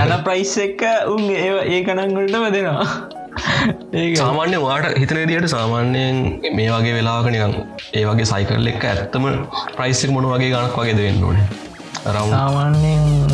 යන 0.00 0.18
ප්‍රයිස් 0.26 0.52
එක්ක 0.66 0.84
උන් 1.14 1.24
ඒ 1.30 1.80
කනන්ගොලට 1.86 2.38
වදෙනවා 2.42 2.86
ඒ 3.94 4.06
සාමාන්‍ය 4.16 4.58
වාට 4.62 4.86
හිතන 4.96 5.20
දියට 5.28 5.48
සාමාන්‍යයෙන් 5.48 6.16
මේ 6.56 6.68
වගේ 6.70 6.94
වෙලාකනිකම් 6.96 7.54
ඒ 7.92 8.04
වගේ 8.06 8.28
සයිකල් 8.32 8.70
එක්ක 8.72 8.84
ඇත්තම 8.86 9.26
ප්‍රයිස්සක් 9.76 10.10
මොන 10.14 10.28
වගේ 10.32 10.50
ගණක් 10.52 10.76
වගේ 10.78 10.96
දෙවෙන්න 10.96 11.24
ඕන? 11.24 11.38
රම් 12.06 12.28
සාමාන්‍යයෙන් 12.30 13.32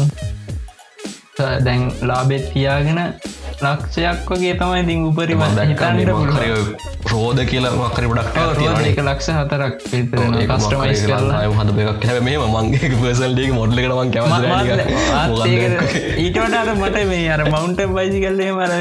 දැන් 1.65 1.83
ලාබෙත් 2.03 2.45
තියාගෙන 2.53 3.01
ලක්ෂයක් 3.59 4.31
වගේ 4.31 4.55
තමයි 4.55 4.83
දිං 4.87 5.05
උපරිම 5.09 5.43
හිතන්න 5.43 5.99
රෝධ 7.07 7.43
කියලා 7.51 7.73
මකර 7.75 8.05
ඩක් 8.11 8.87
එක 8.91 9.01
ලක්ෂ 9.01 9.29
හතරක් 9.33 9.75
කස්ටමයිස් 10.51 11.05
හද 11.07 11.79
එකක් 11.85 12.07
හැ 12.11 12.21
මේ 12.21 12.39
මන්ගේ 12.47 12.91
පසල්ඩේ 12.95 13.51
මොඩ්ලකට 13.53 13.95
මං 13.97 14.11
කැව 14.13 14.27
ඊටට 16.19 16.59
අර 16.61 16.73
මට 16.75 17.05
මේ 17.13 17.31
අර 17.31 17.45
මවන්ට 17.47 17.89
බයිසි 17.93 18.23
කල්ලේ 18.25 18.51
මර 18.53 18.73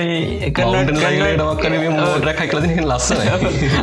එකටමක්කර 0.50 1.80
මෝටරක් 1.92 2.44
කලද 2.52 2.68
ලස්සන 2.86 3.22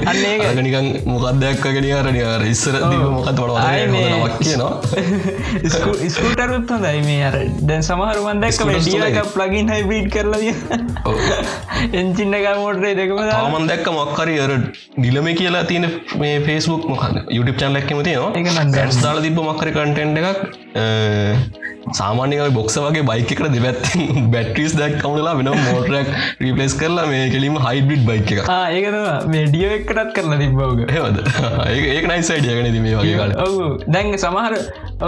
අන්නේ 0.06 0.52
නිකන් 0.62 0.92
මොකක්දයක් 1.06 1.64
ගෙන 1.68 1.90
අරනි 1.94 2.22
අර 2.26 2.46
ඉස්සර 2.46 2.76
මොකත් 3.10 3.38
වඩ 3.38 4.38
කියනවා. 4.40 4.72
ස්කූටරුත් 6.14 6.70
හොඳයි 6.70 7.02
මේ 7.06 7.24
අර. 7.26 7.36
දැන් 7.62 7.82
සමහරුවන්දක් 7.82 8.62
ඩියක 8.70 9.32
ප්ලගින් 9.34 9.72
හයිබීඩ් 9.72 10.08
කරලදිය 10.10 10.54
එංචින්න 12.00 12.36
එක 12.38 12.46
මෝටරේ 12.60 12.92
දෙකම 13.00 13.22
තාමන් 13.30 13.68
දැක්ක 13.70 13.88
මක්කරි 13.94 14.36
අර 14.44 14.52
නිලම 14.98 15.30
කියලා 15.40 15.64
තියෙන 15.64 15.88
මේ 16.22 16.36
ෆේස්බුක් 16.46 16.86
මොකද 16.92 17.18
YouTube 17.30 17.58
චැනලක්කම 17.58 18.04
තියෙනවා. 18.08 18.84
ැස් 18.84 19.02
දාල 19.02 19.20
තිබ 19.26 19.42
මක්කර 19.48 19.74
කටෙන්ඩ 19.78 20.22
එකක්. 20.22 20.40
සාමානයක 21.90 22.42
බොක්ස 22.54 22.76
වගේ 22.78 23.02
බයිකට 23.02 23.42
දෙබැත්තින් 23.54 24.28
බැට්‍රිස් 24.30 24.74
දැක් 24.78 24.94
කවුනලා 25.00 25.34
වෙන 25.38 25.50
මෝටරක් 25.58 26.08
රිපලස් 26.40 26.74
කරලා 26.74 27.06
මේ 27.06 27.24
කෙලීම 27.34 27.56
හයිබිට් 27.58 28.04
බයික 28.08 28.32
එක 28.34 28.50
ඒක 28.76 28.86
මේ 29.32 29.44
ඩියෝ 29.46 29.72
එකටත් 29.78 30.12
කරලා 30.16 30.38
තිබ්බවග 30.42 30.80
හද 30.88 31.18
ඒක 31.94 32.08
නයි 32.10 32.22
සයිඩියගෙන 32.22 32.80
මේ 32.86 32.96
වගේ 32.96 33.72
දැන් 33.88 34.14
සමහර 34.16 34.56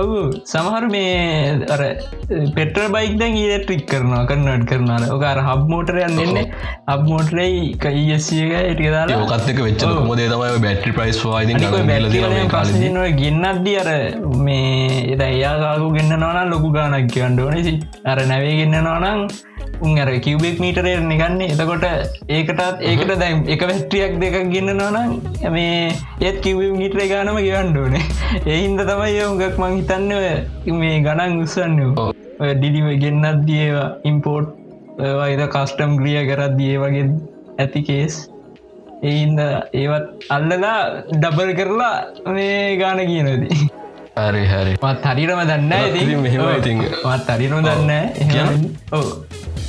ඔවු. 0.01 0.21
සමහර 0.53 0.85
මේ 0.95 1.67
අර 1.75 1.83
පෙටර 2.57 2.85
බයික් 2.95 3.15
දැන් 3.21 3.37
ඊලෙට්‍රික් 3.43 3.83
කරනවා 3.91 4.23
කරනට 4.31 4.67
කරනාර 4.71 5.03
ඕකාර 5.09 5.39
හබ් 5.49 5.63
මෝටරයන් 5.73 6.17
දෙන්නේ. 6.21 6.47
අබ් 6.87 7.03
මෝටරයි 7.13 7.61
කයිසියක 7.85 8.55
ටිකදාලා 8.71 9.21
ඕකත්තක 9.23 9.61
වෙච්ච 9.67 9.85
මොදේ 10.11 10.29
තමයි 10.33 10.61
බැට්‍රි 10.67 10.93
ප්‍රයිස් 10.99 11.21
වායිද 11.25 11.51
ගන්නද්දී 13.21 13.77
අර 13.83 13.91
මේ 14.47 15.01
එද 15.15 15.23
එයාකාකු 15.31 15.89
ගන්න 15.97 16.25
නොන 16.25 16.39
ලොකු 16.53 16.71
ගානක් 16.77 17.11
කියන්න 17.15 17.41
ඕනසි 17.47 17.75
අර 18.13 18.19
නැවේගන්න 18.33 18.79
නොනං 18.89 19.07
උන් 19.13 19.29
අර 19.99 20.11
කිවබෙක් 20.21 20.59
මීටරය 20.59 20.95
නිගන්නේ 21.03 21.49
එතකොට 21.49 21.85
ඒකටත් 22.29 22.83
ඒකට 22.83 23.13
දැම් 23.19 23.45
එක 23.49 23.63
වැට්ටියක් 23.63 24.19
දෙකක් 24.21 24.37
ගන්න 24.51 24.77
නොනම් 24.77 25.15
මේ 25.53 25.93
ඒත් 26.21 26.41
කිව 26.41 26.59
මීටරේ 26.75 27.09
ගානම 27.09 27.39
ඕනේ. 27.77 28.03
එහින්ද 28.47 28.81
තමයි 28.81 29.17
යොගක් 29.17 29.59
මං 29.59 29.79
හිතන්න 29.79 30.13
මේ 30.75 31.01
ගණන් 31.01 31.41
උත්සන්න 31.43 31.79
ඩිඩිම 32.53 32.89
ගෙන්න්නත් 33.01 33.47
දියවා 33.47 33.89
ඉම්පෝට් 34.05 34.55
වයිද 34.99 35.43
කස්ටම් 35.49 35.97
ග්‍රිය 35.97 36.21
කරත් 36.27 36.57
දිය 36.57 36.77
වගේ 36.79 37.07
ඇති 37.59 37.83
කේස් 37.83 38.19
එහින්ද 39.03 39.41
ඒවත් 39.75 40.29
අල්ලලා 40.31 40.77
ඩබල් 41.13 41.55
කරලා 41.55 41.97
මේ 42.33 42.77
ගාන 42.77 43.07
කියනදී 43.07 43.71
හරි 44.17 44.45
හරි. 44.47 44.73
මත් 44.81 45.07
හරිරම 45.09 45.41
දන්න 45.45 45.73
ඉති 45.91 46.03
මත් 47.05 47.29
හරිරම 47.31 47.59
දන්න 47.63 47.91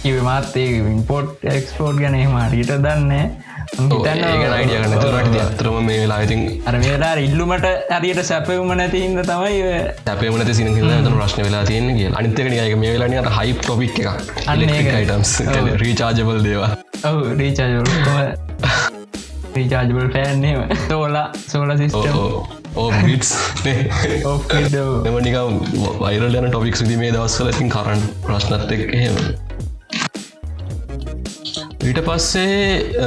කිව 0.02 0.18
මාත්තේ 0.24 0.68
ඉම්පෝට් 0.90 1.46
එක්ස්පෝට් 1.52 1.98
ගැන 1.98 2.16
හරිට 2.44 2.72
දන්න 2.80 3.14
අතරම 5.42 5.78
මේ 5.82 5.98
වෙලා 6.02 6.20
ඉතින් 6.22 6.42
අර 6.66 6.76
මේලා 6.78 7.14
ඉල්ලුමට 7.20 7.66
හරියට 7.92 8.22
සැපවම 8.24 8.72
නැති 8.74 9.02
හිද 9.04 9.22
තමයි 9.24 9.62
සැපේමනත 10.04 10.54
සින 10.54 10.70
ත 10.76 11.12
ප්‍රශ්න 11.12 11.42
වෙලා 11.42 11.64
තියන්න 11.66 11.90
කිය 11.98 12.12
අනිතක 12.14 12.48
නියක 12.48 12.76
මේ 12.78 12.94
වෙලානට 12.96 13.32
හයි 13.38 13.54
ටොපික් 13.56 14.00
එක 14.00 14.92
යිටම්ස් 14.94 15.32
රීචාජබල් 15.84 16.40
දේවා 16.44 16.72
ඔව. 17.04 17.18
රීචාජ 17.36 17.74
රිචාජබල් 19.56 20.08
ෆෑන්නේම 20.14 20.78
සෝලා 20.84 21.26
සෝල 21.44 21.74
සිිස්ටම් 21.78 22.18
ඕ 22.76 22.88
බිටස් 23.00 23.32
එම 23.66 25.18
නිකම් 25.24 25.60
වයිරල් 26.00 26.40
යන 26.40 26.48
ටොපික් 26.48 26.80
සිදි 26.80 26.98
මේ 27.00 27.12
දවස්වල 27.14 27.52
ඉතින් 27.54 27.70
කරන්න 27.72 28.02
ප්‍රශ්නත් 28.26 28.74
එක් 28.76 28.84
එහෙම 28.92 29.20
ඊට 31.86 32.02
පස්සේ 32.02 33.06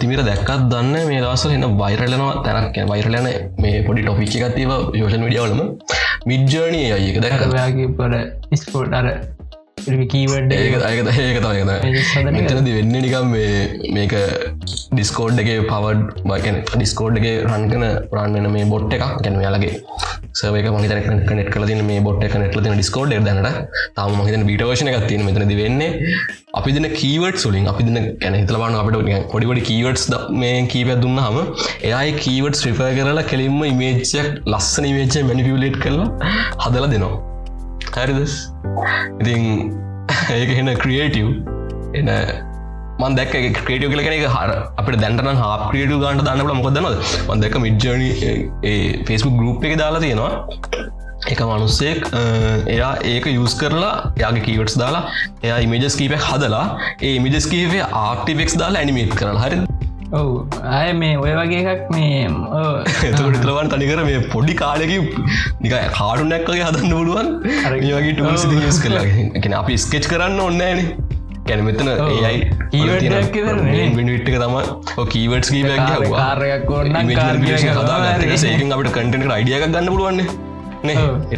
තිමිර 0.00 0.20
දැක්කත් 0.22 0.66
දන්න 0.72 1.08
මේ 1.08 1.22
දවසල 1.22 1.54
එන්න 1.54 1.78
වයිරලනවා 1.80 2.34
තැනක් 2.42 2.76
වයිරලන 2.90 3.30
මේ 3.58 3.82
පොඩි 3.86 4.04
ටොපික් 4.04 4.36
එකතිව 4.40 4.74
යෝෂන් 5.00 5.26
විඩියවලම 5.26 5.60
මිඩ්ජර්නය 6.26 6.82
අයක 6.92 7.18
දැක 7.22 7.46
ඔයාගේ 7.46 7.88
පොට 7.94 8.60
ස්පෝට් 8.60 8.96
අර 9.00 9.12
කීවඩ් 9.86 10.52
ඒක 10.52 10.74
අයක 10.88 11.00
ඒක 11.14 11.38
තයද 11.44 11.70
මෙතනද 12.28 12.70
වෙන්න 12.76 12.94
නිකම් 12.96 13.34
මේක 13.96 14.14
ඩිස්කෝඩ් 14.92 15.42
එක 15.42 15.50
පවඩ් 15.70 16.24
බකන 16.30 16.58
ඩිස්කෝඩ් 16.72 17.20
එක 17.20 17.26
රන්කන 17.46 17.84
රන්වෙන 18.18 18.48
මේ 18.56 18.70
බොට් 18.72 18.96
එක 18.96 19.04
ගැන 19.24 19.38
යාලගේ 19.46 19.74
සවක 20.38 20.72
මහිත 20.74 20.92
නෙට 21.36 21.50
කල 21.52 21.66
තින 21.68 21.82
මේ 21.90 22.00
බොට් 22.06 22.24
එක 22.26 22.34
නෙටල 22.42 22.64
තින 22.64 22.74
ඩිස්කෝඩ් 22.74 23.14
දැනට. 23.28 23.60
තම 23.96 24.18
මහිතන 24.20 24.48
විටවශන 24.50 24.90
එකක් 24.90 25.06
තියෙන 25.10 25.24
මෙතනද 25.28 25.54
වෙන්නේ. 25.60 26.10
අපි 26.58 26.74
දින 26.76 26.88
කීවට් 26.98 27.38
සුලින් 27.44 27.70
අපි 27.72 27.86
දින 27.86 28.10
කැන 28.22 28.36
හිතලබන්න 28.40 28.76
අපට 28.80 29.30
පොඩිපොඩි 29.32 29.62
කීවට්ස් 29.68 30.04
මේ 30.42 30.58
කීප 30.74 30.90
දුන්න 31.04 31.22
හම 31.24 31.38
එයයි 31.90 32.18
කීවට් 32.24 32.60
්‍රිප 32.64 32.82
කරලා 32.98 33.28
කෙලින්ම 33.30 33.62
ඉමේච්චයක් 33.70 34.28
ලස්සන 34.52 34.90
ඉමේච්ච 34.92 35.16
මැනිියලේට් 35.30 35.80
කරලා 35.84 36.34
හදල 36.64 36.92
දෙනවා 36.94 37.35
හරිදස් 37.96 38.34
ඉතින් 39.20 39.42
ඒක 40.38 40.50
හෙන 40.58 40.68
ක්‍රියේටව් 40.82 41.28
එන 42.00 42.10
මන් 43.00 43.16
දැක් 43.18 43.32
ක්‍රේටිය 43.58 43.88
කල 43.92 44.02
කෙනෙ 44.06 44.18
හර 44.34 44.50
අපට 44.80 44.98
දැන්ටන 45.04 45.40
හා 45.42 45.54
ක්‍රියටු 45.70 45.96
ගන්ට 46.02 46.26
දන්නට 46.28 46.58
මොකදනද 46.58 46.88
මන්දක 47.30 47.56
මිඩ්ජන 47.64 48.04
ෆෙස්බුක් 49.08 49.34
ගරුප් 49.40 49.64
එක 49.70 49.74
දාලා 49.82 50.02
තියෙනවා. 50.04 50.32
එක 51.32 51.40
මනුස්සෙක් 51.50 52.00
එයා 52.74 52.92
ඒක 53.12 53.24
යස් 53.32 53.54
කරලා 53.60 53.94
යාගේ 54.22 54.44
කීවටස් 54.48 54.76
දාලා 54.82 55.02
එයා 55.46 55.58
ඉමජස් 55.66 55.96
කීපයක් 56.00 56.26
හදලා 56.30 56.66
ඒ 57.00 57.14
ඉමිජස් 57.20 57.48
කීපේ 57.52 57.84
ආක්ටිවෙක්ස් 58.02 58.54
දාලා 58.62 58.82
ඇනිමේට් 58.82 59.16
කරලා. 59.20 59.42
හරි 59.44 59.56
ඔවු. 60.12 60.46
අය 60.70 60.92
මේ 60.92 61.16
ඔය 61.16 61.32
වගේ 61.32 61.62
එකක් 61.72 61.90
මේ 61.90 62.22
එතකටලවන් 63.08 63.68
තනිකර 63.68 64.04
මේ 64.04 64.22
පොඩි 64.28 64.54
කාලෙක 64.54 64.94
නික 65.60 65.74
කාඩු 65.94 66.24
නැක්කගේ 66.24 66.64
හදන්න 66.64 66.92
පුළුවන්. 66.92 67.28
වගේ 67.90 68.14
ටූල් 68.14 68.70
ස් 68.70 68.80
කරලා. 68.80 69.04
එකන 69.34 69.54
අපි 69.54 69.76
ස්කෙච් 69.76 70.08
කරන්න 70.08 70.40
ඔන්නෑන 70.40 70.82
කැන 71.46 71.62
මෙතන 71.64 71.88
ඒයි 71.88 72.40
මිනිට්ක 73.94 74.30
තම 74.34 74.56
කීවටස් 75.10 75.50
කීපයක් 75.50 76.10
කාරයක් 76.12 76.70
ඔන්න 76.70 76.98
ඒකින් 78.44 78.76
අපට 78.76 78.92
කටට 78.92 79.32
අයිඩියක් 79.32 79.66
ගන්න 79.66 79.90
පුළුවන්නේ 79.92 80.45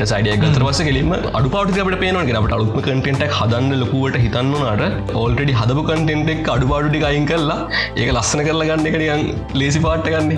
සයිඩිය 0.04 0.36
ගතර 0.36 0.64
වස 0.66 0.80
කෙලීම 0.80 1.12
අඩු 1.12 1.48
පාටකට 1.54 1.96
පේනවගේ 2.02 2.38
අපට 2.40 2.54
අලුත්ම 2.56 2.78
කටෙන්ටක් 2.80 3.36
හදන්න 3.38 3.72
ලොකුවට 3.82 4.18
හිතන්නනාට 4.24 5.14
ඕල්ටඩි 5.14 5.56
හදපු 5.60 5.84
කටෙන්ටෙක් 5.88 6.52
අඩු 6.54 6.70
පාඩුටි 6.72 7.04
අයින් 7.10 7.26
කරලා 7.26 7.58
ඒක 7.96 8.10
ලස්සන 8.10 8.44
කරලා 8.48 8.68
ගන්න 8.70 8.90
එකනියන් 8.92 9.24
ලේසි 9.54 9.82
පාට්ට 9.86 10.12
ගන්න 10.14 10.30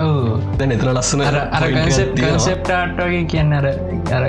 දැ 0.57 0.71
එතන 0.77 0.89
ලස්සන 0.93 1.27
සෙප්ටාට්ගේ 2.47 3.23
කියන්න 3.25 3.59
අර 3.59 3.69
අර 4.17 4.25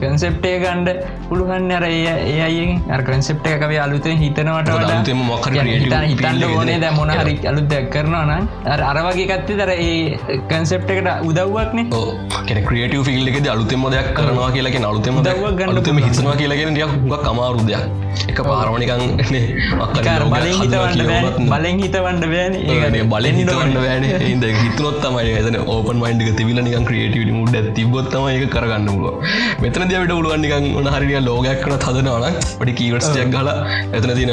කන්සෙප්ටේ 0.00 0.54
ගණ්ඩ 0.58 0.88
පුළුවන් 1.28 1.70
අර 1.72 1.86
ඒ 1.86 2.68
අර 2.88 3.00
කන්සෙප්ට 3.02 3.48
එකක 3.48 3.64
අලුතෙන් 3.78 4.18
හිතනවට 4.18 5.12
මොකර 5.22 5.58
හිතන්න 5.64 6.44
ඕනේ 6.50 6.78
දැ 6.78 6.92
මොන 6.92 7.12
හරි 7.12 7.34
අලුත් 7.44 7.68
දැක් 7.68 7.88
කරනවා 7.90 8.24
නම් 8.28 8.44
අරවගේ 8.90 9.28
කත්ති 9.32 9.58
දර 9.60 9.72
ඒ 9.78 10.40
කන්සෙප්ට 10.50 10.94
එකට 10.94 11.10
උදව්වක්නේ 11.24 11.86
කෙන 12.48 12.60
ක්‍රියටව 12.64 13.04
ෆිල්ල 13.04 13.32
එකෙද 13.32 13.48
අලුතෙම 13.48 13.86
දෙයක් 13.88 14.10
කරනවා 14.14 14.50
කියලක 14.50 14.78
අලුතෙම 14.84 15.22
අලුතම 15.68 15.98
හිතනවා 15.98 16.36
කියලගෙන 16.36 16.74
ටියක් 16.74 16.92
හුඟ 16.94 17.16
කමාරු 17.24 17.62
දෙයක්. 17.62 17.84
එක 18.24 18.38
පාරමනිකන් 18.42 19.02
බලෙන් 21.48 21.82
හිතවන්න 21.82 22.24
බෑන. 22.24 22.54
බලෙන් 23.08 23.36
හිතවන්න 23.36 23.74
බෑන. 23.76 24.04
ඉද 24.26 24.44
හිතනොත් 24.56 24.98
තමයි. 25.00 25.34
එතන 25.40 25.58
ඕපන් 25.66 25.98
මයින්ඩික 25.98 26.32
තිවිල 26.36 26.60
නිකන් 26.60 26.84
ක්‍රියටව 26.84 27.32
මුඩ 27.32 27.56
තිබොත්තම 27.74 28.28
ඒක 28.28 28.44
කරගන්න 28.50 28.88
පුළුව 28.88 29.16
මෙතන 29.62 29.87
දවට 29.92 30.18
උළුවන්නිකන් 30.20 30.66
උන 30.80 30.88
හරිිය 30.94 31.20
ලෝගයක් 31.28 31.60
කන 31.64 31.78
හදනවන 31.86 32.40
පඩි 32.58 32.78
කීවටස්ටයක් 32.80 33.30
ගල 33.36 33.54
එතන 33.98 34.12
තින 34.18 34.32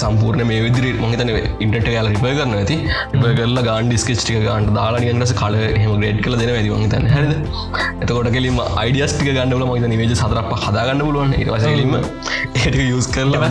සම්පූර්ණ 0.00 0.46
මේ 0.48 0.58
විදිරි 0.64 0.90
මහිතන 1.02 1.30
ඉන්ටට 1.64 1.86
කල 1.86 2.08
රිපය 2.14 2.32
කරන්න 2.38 2.54
ඇති. 2.58 2.76
රිප 3.12 3.24
කරලා 3.38 3.64
ගාන් 3.68 3.88
ඩිස්කස්ටික 3.90 4.36
ගන්ට 4.46 4.74
දාලා 4.78 5.00
නිගන්නස 5.04 5.32
කල 5.40 5.56
හෙම 5.82 5.92
ග්‍රේඩ් 6.02 6.20
කල 6.26 6.36
දෙන 6.40 6.52
ඇති 6.54 6.70
මහිතන 6.74 7.08
හැද 7.14 7.32
එතකොට 8.02 8.30
කෙලීම 8.36 8.60
අයිඩියස්ටික 8.82 9.30
ගන්නල 9.36 9.64
මහිත 9.70 9.86
නිවේජ 9.94 10.14
සතරක් 10.20 10.52
හදාගන්න 10.66 11.02
පුළුවන්. 11.06 11.34
ඉවසලීම 11.42 11.94
ඒට 11.98 12.78
යස් 12.84 13.08
කරලා 13.16 13.50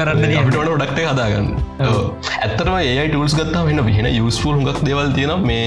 කරන්න 0.00 0.22
ඩක්ට 0.82 1.00
හදාගන්න. 1.12 1.48
ඇත්තරම 2.44 2.76
ඒ 2.82 3.08
ටල්ස් 3.08 3.38
ගත්තා 3.40 3.64
වෙන්න 3.70 3.84
වෙන 3.88 4.10
යස්ෆුල් 4.12 4.60
හුගක් 4.60 4.84
දෙවල් 4.90 5.10
තියෙන 5.18 5.48
මේ 5.50 5.66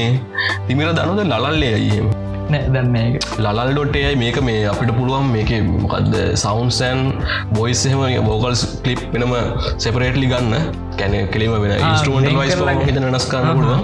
තිමිර 0.70 0.94
දනුද 1.00 1.22
ලල්ලේ 1.34 1.74
අයම 1.82 2.27
දන්න 2.50 3.20
ලල් 3.46 3.72
ඩොට්ටයයි 3.72 4.16
මේක 4.24 4.40
මේ 4.48 4.66
අපිට 4.72 4.92
පුළුවන් 4.98 5.30
මේක 5.36 5.52
මොකක්ද 5.76 6.18
සෞන්සෑන් 6.44 7.00
බොයිස් 7.58 7.86
එහෙම 7.86 8.28
බෝකල්ස් 8.30 8.66
කලිප් 8.84 9.02
වෙනම 9.14 9.34
සෙපරේට්ලි 9.78 10.28
ගන්න. 10.34 10.54
කැන 11.00 11.16
කෙලීම 11.34 11.56
වෙන 11.64 11.74
ඉස්ටමට 11.78 12.38
වයිස් 12.42 12.86
හිත 12.90 13.00
නස් 13.04 13.26
කරන්න 13.32 13.58
පුළුවන්. 13.58 13.82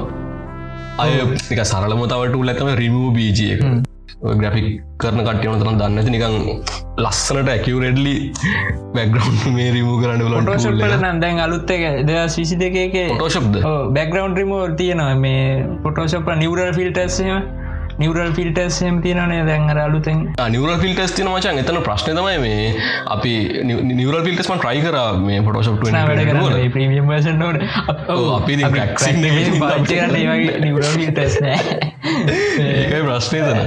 අය 1.00 1.12
එක 1.54 1.66
සරලම 1.72 2.06
තවට 2.06 2.46
ලැකම 2.50 2.72
රිමූ 2.84 3.10
බීජ 3.18 3.42
එක. 3.56 3.66
ග්‍රපික් 4.42 4.68
කරන 5.02 5.20
කටයවන 5.28 5.60
තරම් 5.62 5.78
දන්නති 5.80 6.12
නිකං 6.14 6.36
ලස්සනට 6.98 7.50
ඇකිවරෙඩ්ලි 7.54 8.14
බැග්‍රවන්් 8.96 9.56
මේ 9.56 9.72
රිමූ 9.76 9.98
කරන්න 10.02 10.22
ල 10.74 11.20
දැන් 11.24 11.42
අලුත් 11.46 11.74
එක 11.76 11.84
ද 12.08 12.20
විසි 12.36 12.56
දෙකක 12.62 12.96
ටෝශබ්ද 13.12 13.60
බැග්‍රවන්් 13.98 14.38
රිමෝ 14.40 14.64
තියෙනවා. 14.80 15.16
මේ 15.16 15.66
පොටෝශප 15.84 16.32
නිවරල් 16.44 16.72
ෆිල්ටර්සම 16.78 17.63
නිවරල් 18.00 18.32
ෆිල්ටස් 18.34 18.78
හෙම 18.82 18.96
තියනේ 19.02 19.42
දැන්ර 19.46 19.80
අලුතෙන්? 19.80 20.20
නිවර 20.50 20.72
ෆිල්ටස් 20.80 21.14
තින 21.14 21.28
මචන් 21.28 21.62
එතන 21.62 21.80
ප්‍රශ්න 21.82 22.18
තමයි 22.18 22.38
මේ 22.40 22.64
අපි 23.08 23.34
නිවර 23.94 24.16
ෆිල්ටස්ම 24.26 24.56
ට්‍රයි 24.56 24.82
කර 24.82 24.98
මේ 25.22 25.40
පොටෝශප් 25.42 25.80
ප්‍රමියම් 25.80 27.08
ෆිල්ටස් 30.94 31.40
ඒකයි 31.42 33.02
ප්‍රශ්නය 33.04 33.40
තන 33.42 33.60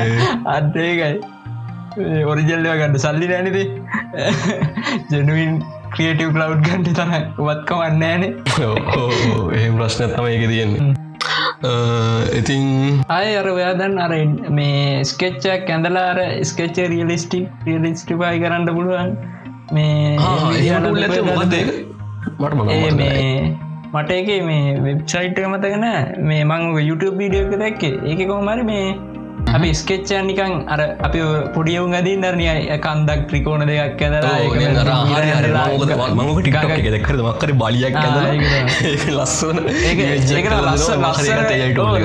අදේකයි 0.56 1.14
ඔරිජල්ලව 2.26 2.68
ගන්නඩ 2.72 2.98
සල්ලි 2.98 3.26
නෑනති 3.28 3.64
ජනුවන් 5.12 5.58
ක්‍රියටව 5.94 6.30
කලව් 6.32 6.60
ගන්ට 6.62 6.94
තන 6.94 7.10
වත්ක 7.40 7.80
වන්නෑනේ 7.80 8.30
ඒ 9.56 9.68
ප්‍රශ්නත්තම 9.72 10.24
ඒක 10.26 10.46
තියෙන්නේ 10.48 11.05
ඉතින් 12.38 12.64
අය 13.08 13.36
අර 13.40 13.46
ඔයාදන් 13.48 13.98
අර 13.98 14.12
මේ 14.50 15.04
ස්කෙච්චක් 15.04 15.70
ඇඳලාර 15.70 16.18
ස්කෙච්ච 16.42 16.76
රියලිස්ටික් 16.94 17.48
රියලිස්ටිපයි 17.66 18.40
කරන්න 18.42 18.68
පුළුවන්. 18.78 19.16
මේ 19.72 20.18
මේ 23.00 23.56
මට 23.94 24.10
එක 24.10 24.28
මේ 24.48 24.76
වෙබ්සයිට් 24.86 25.38
මතගෙන 25.52 25.86
මේ 26.28 26.44
මං 26.44 26.62
YouTube 26.88 27.16
වීඩියෝක 27.18 27.58
දැක්කේ. 27.64 27.94
ඒක 28.04 28.28
කොහමරි 28.28 28.64
මේ 28.72 28.86
අපි 29.56 29.68
ස්කෙච්චා 29.80 30.22
නිකං 30.22 30.52
අර 30.74 30.80
අපි 31.06 31.20
පොඩියවුන් 31.54 31.96
අදින් 32.00 32.24
දරනය 32.24 32.46
කන්දක් 32.78 33.20
ත්‍රිකෝණ 33.30 33.64
දෙයක් 33.70 34.04
ඇදලා 34.08 35.66
මංක 36.18 36.38
ටික 36.42 36.90
දෙකර 36.96 37.16
මක්කර 37.22 37.52
බලියක් 37.62 37.98
ලස්සන 39.16 39.58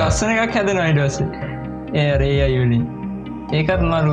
ලස්සන 0.00 0.34
එකක් 0.36 0.58
හැදෙන 0.58 0.82
අයිඩවස 0.86 1.22
ඒ 1.94 2.10
රේ 2.18 2.36
අයුලින් 2.48 2.84
ඒකත් 3.58 3.82
මරු 3.90 4.12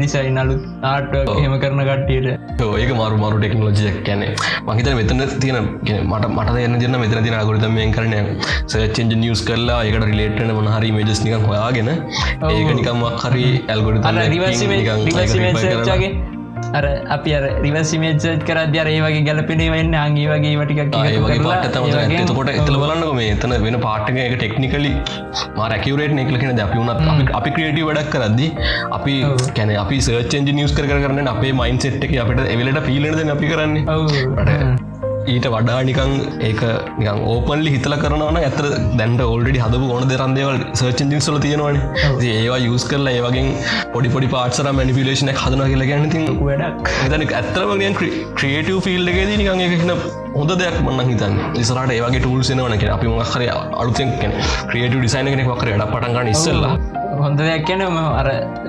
නිසයි 0.00 0.30
නලු 0.36 0.54
ආට 0.90 1.12
හෙම 1.36 1.54
කරන 1.62 1.82
කට්ටියට. 1.88 2.28
ඒක 2.74 2.90
මරු 3.00 3.16
මරු 3.22 3.36
ටෙක්නෝජියක් 3.38 3.98
කැනෙ 4.08 4.26
මහිත 4.68 4.90
මෙතන 5.00 5.22
තියෙන 5.44 5.58
මට 6.02 6.26
මට 6.30 6.58
යන්න 6.66 6.76
දින 6.82 6.98
මෙතන 7.04 7.22
තින 7.26 7.38
අගුරතමයෙන් 7.42 7.94
කරනය 7.96 8.20
සචෙන්ජ 8.66 9.14
නිියස් 9.22 9.42
කරලා 9.48 9.80
ඒකට 9.86 10.06
රිලේටන 10.10 10.52
මනහරි 10.58 10.92
මේජස් 10.98 11.22
නිකන් 11.26 11.48
හොයාගෙන 11.48 11.90
ඒක 12.52 12.70
නිකම්මක් 12.78 13.24
හරි 13.24 13.48
ඇල්ගොඩ 13.68 13.98
ගේ 16.04 16.41
අර 16.70 16.84
අපි 17.16 17.34
අර 17.38 17.42
රිවසිමේච් 17.64 18.26
කර 18.46 18.56
අධ්‍යර 18.62 18.86
ඒ 18.86 19.00
වගේ 19.04 19.24
ගැලපෙනේ 19.28 19.70
වන්න 19.74 19.96
අගේ 20.02 20.26
වගේ 20.32 20.54
වටික 20.60 20.80
කොට 22.30 22.52
එතල 22.54 22.76
බලන්නක 22.76 23.12
මේ 23.18 23.32
එතන 23.34 23.56
වෙන 23.66 23.78
පාටක 23.80 24.20
එක 24.24 24.36
ටෙක්නිකලි 24.36 24.92
මාරැකවරේට 25.58 26.16
නෙක්ලකෙන 26.20 26.56
දැපිුණත් 26.60 27.34
අපි 27.40 27.52
ක්‍රේටි 27.58 27.88
වැඩක් 27.88 28.14
කරදදි 28.14 28.48
අපි 28.92 29.18
කැන 29.58 29.76
අපි 29.76 30.00
සර්චෙන්ජ 30.08 30.50
නිියස් 30.52 30.78
කර 30.78 30.88
කරන්න 30.88 31.34
අපේ 31.34 31.52
මයින් 31.60 31.84
සෙට් 31.86 32.08
එක 32.08 32.16
අපට 32.24 32.42
එවලට 32.46 32.82
පිලට 32.88 33.36
අපි 33.36 33.52
කරන්න 33.52 34.91
ඊට 35.26 35.46
වඩා 35.46 35.80
නිකං 35.88 36.12
ඒක 36.48 36.60
නිකන් 36.98 37.20
ඕපන්ලි 37.32 37.72
හිතල 37.74 37.94
කරනවන 38.02 38.38
ඇතර 38.40 38.66
දැන්ට 38.98 39.22
ඔල්ඩි 39.24 39.60
හදපු 39.64 39.90
ඕන 39.94 40.08
දෙරන්දේවල් 40.10 40.58
සර්චිජින් 40.80 41.20
සල 41.20 41.38
තියෙනවන. 41.44 41.78
ඒවා 42.30 42.58
යස් 42.68 42.86
කරලා 42.90 43.14
ඒවගේ 43.18 43.44
පොඩි 43.94 44.10
පොඩි 44.14 44.30
පාටසර 44.34 44.70
මැනිිලේෂන 44.78 45.32
හදන 45.34 45.62
කියලා 45.72 45.90
ගැන 45.90 46.08
ති 46.14 46.24
වැඩක්. 46.40 46.90
එතන 47.06 47.26
ඇත්තරම 47.30 47.84
ක්‍රියටව 48.38 48.80
ෆිල්ඩ 48.86 49.12
එකේදී 49.12 49.38
නිකන් 49.42 49.64
එකන 49.68 49.94
හොඳ 50.34 50.56
දෙයක් 50.62 50.80
මන්න 50.80 51.12
හිතන් 51.12 51.38
ඉසරට 51.62 51.94
ඒවගේ 51.98 52.24
ටූල්සෙනවන 52.24 52.76
කියෙන 52.78 52.96
අපි 52.96 53.12
මහර 53.12 53.46
අලුතෙන් 53.76 54.18
ක්‍රියටව 54.70 54.98
ඩිසයින 54.98 55.32
කෙනෙක් 55.32 55.48
වකරට 55.48 55.86
පටන්ගන්න 55.86 56.34
ඉස්සල්ලා 56.34 56.74
හොඳ 57.22 57.40
දෙයක් 57.40 57.64
කියනම 57.66 57.96
අර 57.98 58.26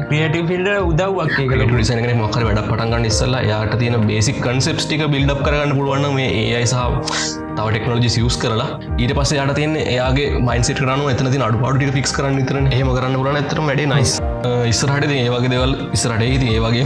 ක්‍රියටව 0.07 0.49
ෆිල්ඩ 0.49 0.69
උදව්වක් 0.81 1.37
ට 1.37 1.69
ඩිසයින 1.69 2.09
මොකර 2.19 2.43
වැඩ 2.47 2.59
පටන්ගන්න 2.63 3.07
ඉස්සල්ලා 3.09 3.41
යාට 3.45 3.73
තියෙන 3.79 3.95
බේසික් 4.09 4.37
කන්සෙප්ටික 4.43 5.01
බිල්ඩ් 5.13 5.31
කරගන්න 5.39 5.73
පුළුවන් 5.77 6.05
මේ 6.17 6.27
ඒයි 6.41 6.65
සහ 6.65 6.81
තව 7.57 7.65
ටෙක්නෝජි 7.67 8.09
සියස් 8.15 8.37
කරලා 8.43 8.67
ඊට 8.97 9.13
පස්ස 9.17 9.33
යට 9.35 9.53
තියන්න 9.59 9.77
එයාගේ 9.83 10.41
මයින්සිට 10.47 10.81
කරන 10.81 11.03
එතන 11.13 11.29
ති 11.29 11.41
අඩු 11.47 11.61
පාඩුට 11.63 11.95
ෆික්ස් 11.97 12.13
කරන්න 12.17 12.45
තර 12.49 12.59
හම 12.71 12.91
කරන්න 12.91 13.17
පුරන 13.21 13.39
ඇතර 13.41 13.61
වැඩේ 13.61 13.87
නයිස් 13.93 14.13
ඉස්සරහට 14.71 15.15
ඒවගේ 15.15 15.53
දෙවල් 15.53 15.73
ඉස්රට 15.97 16.25
ඒති 16.27 16.51
ඒවගේ 16.51 16.85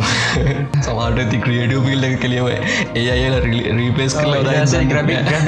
සමාට 0.82 1.20
ති 1.34 1.42
ක්‍රියටව 1.46 1.90
පිල්ල 1.90 2.08
කෙලියම 2.24 2.48
ඒ 2.52 3.10
අයල 3.16 3.36
රීපලස් 3.80 4.16
කල 4.20 4.40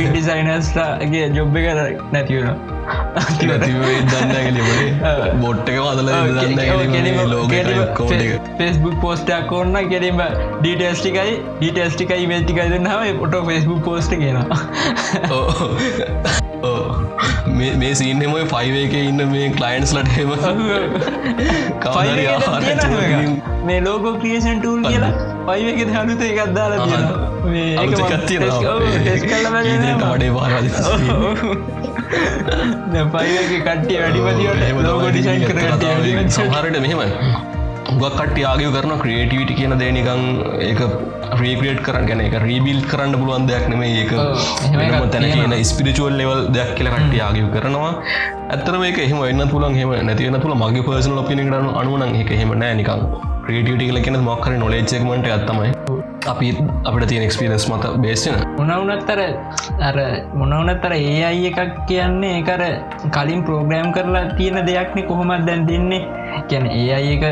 ඩිසයිනස්ගේ 0.01 1.25
ජොබ්බ 1.38 1.58
කර 1.60 1.82
නැතිවුණ 2.13 2.79
බොට්ටක 5.39 5.78
වදල 5.80 6.10
ෆෙස්බුක් 8.58 8.95
පෝස්ටක් 9.02 9.47
කොන්න 9.47 9.80
කෙරීම 9.88 10.21
ඩීටස්ටිකයි 10.58 11.34
ඩීටස්ටිකයි 11.56 12.30
වෙල්ටිකයි 12.30 12.67
දන්නාව 12.69 13.08
පොට 13.21 13.39
ෆෙස්බුක් 13.47 13.82
පෝස්ට 13.84 14.15
කියෙනවා 14.15 14.60
මේ 17.56 17.91
සීන්නෙම 17.95 18.34
ෆයිව 18.47 18.75
එක 18.78 18.93
ඉන්න 18.99 19.23
මේ 19.30 19.49
කලයින්ස් 19.54 19.93
ලට 19.93 20.12
හෙම 20.13 20.32
මේ 23.65 23.80
ලෝකෝ 23.82 24.13
ක්‍රියෂන් 24.17 24.60
ටූල් 24.60 24.82
කියලා 24.86 25.12
පයිව 25.47 25.67
එක 25.73 25.93
හනුත 25.95 26.23
එකක් 26.23 26.54
දාලා 26.54 26.88
වඩේ 30.06 30.32
වාර 30.34 30.52
පයික 32.10 33.54
කට්ටිය 33.60 34.02
වැඩිපතිවට 34.02 34.84
ලෝක 34.88 35.06
ඩිසයින් 35.08 35.48
කර 35.48 35.58
සහරට 36.36 36.78
මෙහෙමයි 36.86 37.10
ගක් 37.91 38.10
කට්ටි 38.17 38.41
ආගය 38.50 38.65
කරන 38.76 38.93
ක්‍රියටවිට 39.04 39.52
කියන 39.60 39.74
දේනිකං 39.82 40.22
ඒක 40.67 40.82
රීක්‍රේට් 41.41 41.80
කරන්න 41.86 42.06
ගැන 42.10 42.22
එක 42.26 42.36
රීබිල් 42.45 42.80
කරන්න 42.91 43.15
පුළුවන් 43.22 43.48
දෙයක් 43.50 43.65
නෙම 43.72 43.84
ඒක 43.86 44.12
තැන 45.13 45.26
කියන 45.34 45.56
ස්පිරිචුවල් 45.72 46.17
ලෙවල් 46.22 46.41
දෙයක් 46.58 46.72
කියල 46.78 46.89
කට්ටි 46.95 47.24
ආගය 47.28 47.41
කරනවා. 47.56 47.91
ඇත්තර 48.54 48.78
මේක 48.84 49.00
එහම 49.06 49.24
එන්න 49.32 49.45
තුළන් 49.54 49.80
හෙම 49.80 49.95
නැතිවන 50.10 50.39
තුළ 50.45 50.56
මගේ 50.63 50.86
පර්සන 50.88 51.17
ලපිනි 51.19 51.50
කරන 51.50 51.69
අනුවන 51.82 52.15
එක 52.22 52.32
හෙම 52.41 52.54
නෑ. 52.63 52.78
නිකං 52.82 53.04
ක්‍රේටියට 53.45 53.84
කියල 53.88 54.02
කෙන 54.08 54.22
මොක්කර 54.30 54.54
නොලේච්චෙක්මට 54.63 55.30
ඇත්තමයි 55.36 55.69
අපි 56.27 56.47
අපිට 56.86 57.08
තියෙන 57.08 57.23
එක්ස්පිරස් 57.23 57.65
මත 57.69 57.86
බේසන 58.03 58.36
මොනවනත්තර 58.58 59.19
අර 59.79 59.97
මොනවනත්තර 60.34 60.93
ඒ 60.93 61.23
අයි 61.23 61.51
එකක් 61.51 61.86
කියන්නේ 61.88 62.34
ඒකර 62.39 62.63
කලින් 63.12 63.43
ප්‍රෝග්‍රෑම් 63.43 63.93
කරලා 63.93 64.25
තියෙන 64.38 64.67
දෙයක්නෙ 64.67 65.01
කොහොමත් 65.03 65.45
දැන් 65.47 65.67
දෙන්නේ? 65.67 66.01
ගැන 66.49 66.65
ඒ 66.67 66.93
අයි 66.93 67.13
එක 67.15 67.23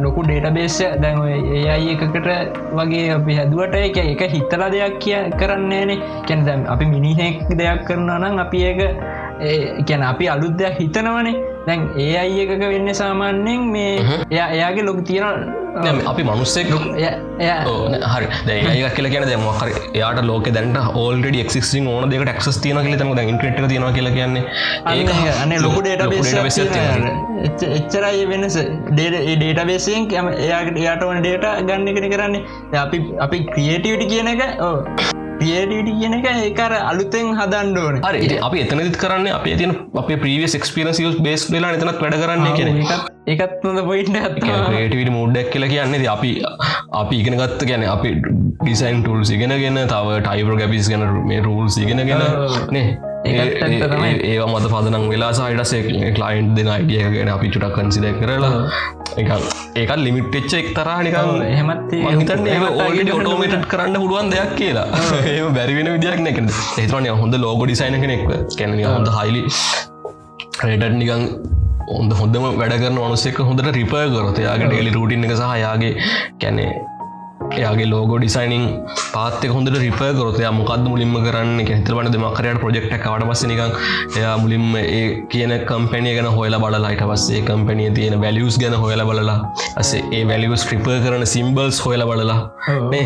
ලොකු 0.00 0.22
ඩේටබේස 0.22 0.78
දැන් 1.02 1.22
ඒ 1.28 1.64
අයි 1.68 1.96
එකකට 1.96 2.28
වගේ 2.74 3.08
අපි 3.16 3.36
හැදුවට 3.36 3.74
එක 3.80 3.96
එක 3.96 4.22
හිතලා 4.34 4.70
දෙයක් 4.70 5.00
කිය 5.00 5.18
කරන්නේනේ 5.40 5.98
කැන 6.28 6.46
දැම් 6.46 6.66
අපි 6.66 6.84
මිනිහෙක් 6.86 7.48
දෙයක් 7.58 7.84
කරනවා 7.88 8.18
නම් 8.18 8.38
අපි 8.38 8.62
ඒක 8.62 8.80
ගැන 9.88 10.02
අපි 10.02 10.28
අලුත් 10.28 10.56
දෙයක් 10.58 10.80
හිතනවනේ. 10.80 11.53
දැන් 11.66 11.84
ඒ 12.06 12.14
අයි 12.22 12.40
එකක 12.46 12.64
වෙන්න 12.72 12.94
සාමාන්‍යයෙන් 13.02 13.68
මේ 13.74 13.92
එයා 14.30 14.48
එයාගේ 14.56 14.88
ලොක 14.88 14.98
තියෙන 15.10 15.52
අපි 16.10 16.22
මනුස්සෙක්. 16.28 16.68
හරි. 18.14 18.26
දැක 18.48 18.94
කියල 18.96 19.08
කියන 19.14 19.26
දැම 19.30 19.46
හර 19.60 19.70
යාට 20.00 20.20
ලෝක 20.30 20.48
දැන්ට 20.56 20.78
ඕල්ඩ 21.02 21.38
එක්සි 21.44 21.80
ඕන 21.94 22.12
දෙක 22.12 22.24
ක්ස් 22.40 22.60
තියන 22.66 22.80
කියල 22.86 22.96
තම 23.00 23.12
ඉන්ට්‍රට 23.32 23.68
තියන 23.72 23.88
කියල 23.96 24.10
කියන්නේ. 24.18 24.44
ඒ 24.92 25.32
අන්න 25.42 25.56
ලොකු 25.66 25.80
ඩේට 25.86 26.04
එච්චරයි 27.80 28.24
වෙනස. 28.32 28.58
ඩේට 28.92 29.18
ඩේට 29.42 29.66
බේසියෙන් 29.72 30.08
එයාට 30.46 30.80
එයාට 30.84 31.04
වන 31.10 31.20
ඩේට 31.26 31.66
ගන්න 31.68 31.92
එකන 31.92 32.08
කරන්නේ. 32.14 32.42
අපි 32.86 33.04
අපි 33.26 33.44
ක්‍රියටවිට 33.52 34.08
කියන 34.14 34.32
එක 34.34 34.42
ඕ 34.68 34.76
පියඩට 35.44 35.90
කියන 35.94 36.16
එක 36.18 36.28
ඒකර 36.32 36.74
අලුතෙන් 36.82 37.32
හදන්ඩෝන 37.34 38.00
හරි 38.02 38.38
අපි 38.42 38.62
එතනදිත් 38.64 38.98
කරන්න 38.98 39.30
අප 39.32 39.48
තින 39.54 39.74
අප 39.94 40.12
ප්‍රීවිය 40.16 40.50
ක්ස්පිරස් 40.58 41.02
බේස් 41.20 41.46
වෙලා 41.50 41.72
එතනත් 41.76 42.00
වැඩ 42.00 42.18
කරන්න 42.18 42.56
කියෙන 42.56 42.82
එකත් 43.28 43.64
නොද 43.64 43.80
පොයින්ට 43.86 44.20
ටවිට 44.36 45.12
මුඩ්ඩක් 45.12 45.50
කියල 45.52 45.68
කියන්නේ 45.68 46.10
අපි 46.10 46.32
අපි 46.94 47.20
ඉගෙන 47.20 47.40
ගත්ත 47.40 47.70
ගැන 47.70 47.88
අපි 47.88 48.14
ඩිසයින් 48.20 49.02
ටුල් 49.02 49.24
සිගෙනගෙන 49.24 49.82
තව 49.86 50.20
ටයිබර 50.20 50.56
ගැපිස් 50.56 50.92
ගැන 50.92 51.04
මේ 51.24 51.42
රූල් 51.42 51.68
සිගෙනගෙන 51.70 52.24
නේ 52.70 52.86
ඒවා 53.24 54.48
මත 54.52 54.66
පදනම් 54.72 55.04
වෙලා 55.08 55.32
සයිටසේ 55.32 56.12
කලයින්් 56.12 56.50
දෙන 56.56 56.68
අයිඩිය 56.68 57.06
ගෙන 57.14 57.30
අපි 57.34 57.48
චුටක් 57.48 57.76
කන්සිද 57.78 58.06
කරලා 58.20 58.52
ඒකත් 59.14 59.96
ලිමිට්ච්ච 59.98 60.54
එක් 60.60 60.68
තරහ 60.78 60.98
නිකම් 61.06 61.42
එහෙමත් 61.44 61.94
මහිතන්න 62.02 62.46
ඒ 62.48 62.60
ඕල්ඩ 62.66 63.12
ඔටෝමට 63.16 63.66
කරන්න 63.72 63.98
පුළුවන් 64.02 64.30
දෙයක් 64.34 64.54
කියලා. 64.60 64.86
ඒ 65.32 65.40
බැරිවෙන 65.58 65.90
විදියක් 65.94 66.22
නැක 66.26 66.40
ඒතරන 66.78 67.10
හොඳ 67.22 67.36
ලෝග 67.38 67.64
ඩිසයින 67.64 67.98
කෙනෙක් 68.04 68.24
කැන 68.58 68.78
හොඳ 68.86 69.10
හයිලි 69.18 69.42
රේටත් 70.62 70.96
නිකං 71.00 71.24
හොඳ 71.88 72.12
හොඳම 72.14 72.44
වැඩ 72.54 72.76
කරන 72.82 72.98
අනුසෙක් 73.06 73.40
හොඳට 73.42 73.70
රිපය 73.78 74.02
කරොත 74.14 74.40
යාගේ 74.40 74.68
ඩේලි 74.68 74.92
රටින් 74.96 75.28
එක 75.28 75.34
සහ 75.38 75.54
යාගේ 75.62 75.94
කැනේ 76.42 76.70
එයාගේ 77.50 77.86
ලෝගෝ 77.86 78.18
ඩිසයිනින් 78.18 78.64
පාත්තක 79.08 79.52
හොඳට 79.56 79.78
රිප 79.78 80.00
කරොතය 80.18 80.44
මොකක්ද 80.52 80.86
මුලින්ම 80.86 81.14
කරන්න 81.18 81.58
හිතරවන 81.70 82.12
දෙමකරයට 82.14 82.60
ප්‍රජෙක්්ට 82.62 82.94
කට 82.94 83.24
පස්ස 83.24 83.44
නිකං 83.44 83.74
එයා 84.18 84.36
මුලින්ම 84.36 84.68
ඒ 84.82 85.02
කියන 85.32 85.54
කම්පැනිය 85.64 86.14
ගැන 86.18 86.30
හොල 86.36 86.58
බලලායිට 86.58 87.04
පස්සේ 87.06 87.42
කම්පැනිය 87.42 87.90
තියෙන 87.98 88.20
වැලියස් 88.20 88.58
ගැන 88.58 88.78
හොල 88.84 89.04
බලලා 89.10 89.38
අසේ 89.76 90.06
ඒ 90.12 90.24
වැලියස් 90.30 90.70
ක්‍රිප 90.70 90.88
කරන 91.04 91.26
සිම්බල්ස් 91.28 91.84
හොල 91.86 92.08
බලලා 92.10 92.40
මේ 92.90 93.04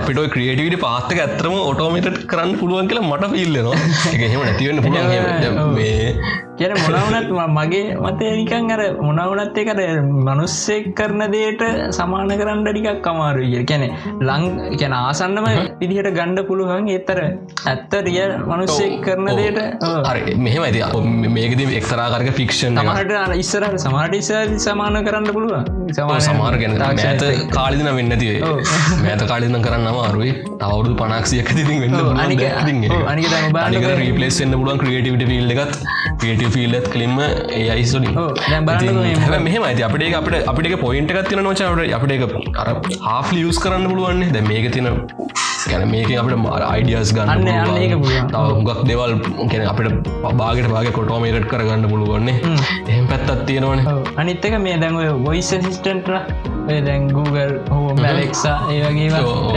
අපිට 0.00 0.20
ක්‍රියටවිට 0.34 0.78
පාත්තක 0.86 1.22
ඇතරම 1.24 1.56
ඔටෝමට 1.70 2.20
කරන්න 2.32 2.52
පුළුවන් 2.60 2.90
කියලා 2.90 3.08
මට 3.10 3.32
පිල්ලනවා 3.34 3.76
එකහෙම 4.14 4.40
නැතිවන්න 4.46 4.82
පුළුවන්. 4.84 6.38
කියන 6.58 6.72
මොනවනත් 6.84 7.30
මගේ 7.56 7.84
මතය 8.04 8.26
නිකන් 8.38 8.72
අර 8.74 8.80
මොනවනත් 9.06 9.58
එකට 9.62 9.80
මනුස්සෙක් 10.26 10.88
කරන 10.98 11.22
දේට 11.34 11.62
සමාන 11.98 12.32
කරන්න 12.40 12.60
ටිකක් 12.66 12.98
කමාරු 13.06 13.44
කිය 13.52 13.64
කැනෙ 13.70 13.86
ලං 14.28 14.44
කැන 14.80 14.94
ආසන්නම 14.98 15.48
පිදිහට 15.80 16.10
ගණ්ඩ 16.18 16.42
පුළුවන්. 16.50 16.90
ඒතර 16.96 17.20
ඇත්ත 17.72 17.94
රිය 18.08 18.20
මනුස්සෙක් 18.50 18.94
කරන 19.06 19.30
දේට 19.40 19.60
හරි 20.10 20.36
මෙහෙම 20.46 20.66
ඇති 20.68 20.82
මේකද 21.38 21.62
එක්තරාකරක 21.80 22.30
ෆික්ෂන් 22.40 22.76
මට 22.84 23.40
ඉස්සරට 23.44 23.80
සමාට 23.86 24.18
ඉස්සර 24.20 24.52
සමාන 24.66 25.00
කරන්න 25.08 25.32
පුළුවන්. 25.38 25.64
සමා 25.98 26.20
සමාර 26.28 26.54
ගැන 26.62 26.76
ඇත 26.88 27.24
කාලිදින 27.56 27.90
වෙන්නතිවේ 28.00 28.52
මෑත 29.04 29.24
කාලිදන 29.40 29.62
කරන්න 29.66 29.88
අමාරුයි. 29.92 30.32
තවරුදු 30.62 30.94
පනක්සියක් 31.00 31.48
වෙන්න 31.82 31.96
අනික 32.24 33.86
රීපලස් 34.02 34.38
එන්න 34.44 34.54
පුළුවන් 34.60 34.80
ක්‍රියටවිට 34.82 35.34
ිල්ල 35.38 35.52
එකත්. 35.54 35.74
ක්‍රියටව 36.20 36.48
ෆිල්ලත් 36.56 36.86
කලින්ම 36.94 37.16
ඒ 37.60 37.66
අයිස්ලින් 37.74 38.16
මෙහම 39.48 39.64
ඇති 39.68 39.84
අපේ 39.88 40.10
අපට 40.20 40.36
අපිට 40.52 40.76
පොයින්ට 40.84 41.14
එකත් 41.14 41.30
තින 41.32 41.42
නොචවට 41.48 41.94
අපට 41.98 42.12
අර 42.62 42.68
හා 43.06 43.20
ලියස් 43.36 43.60
කරන්න 43.64 43.86
පුළුවන්නේ. 43.92 44.32
දැ 44.36 44.44
මේක 44.50 44.68
තින 44.76 44.88
ගැන 45.70 45.84
මේක 45.94 46.10
අපට 46.22 46.36
මාර 46.44 46.62
අයිඩියස් 46.72 47.12
ගන්න 47.16 47.48
හුගක් 48.58 48.80
දෙවල් 48.90 49.12
ගැන 49.52 49.66
අපට 49.72 50.08
පබාගට 50.26 50.70
බාග 50.76 50.92
කොටෝමේට් 51.00 51.50
කරගන්න 51.52 51.88
පුළුවන්නේ. 51.94 52.36
එහෙම 52.90 53.04
පැත්තත් 53.12 53.44
තියෙනවන. 53.50 53.80
අනිත්තක 54.22 54.56
මේ 54.68 54.78
දැන්ව 54.84 55.26
වොයිස් 55.28 55.50
සිිස්ටන්ට 55.54 56.08
දැන් 56.68 57.08
Google 57.08 57.54
හෝ 57.70 57.94
මැලෙක්සා 57.94 58.56
ඒවගේ 58.70 59.08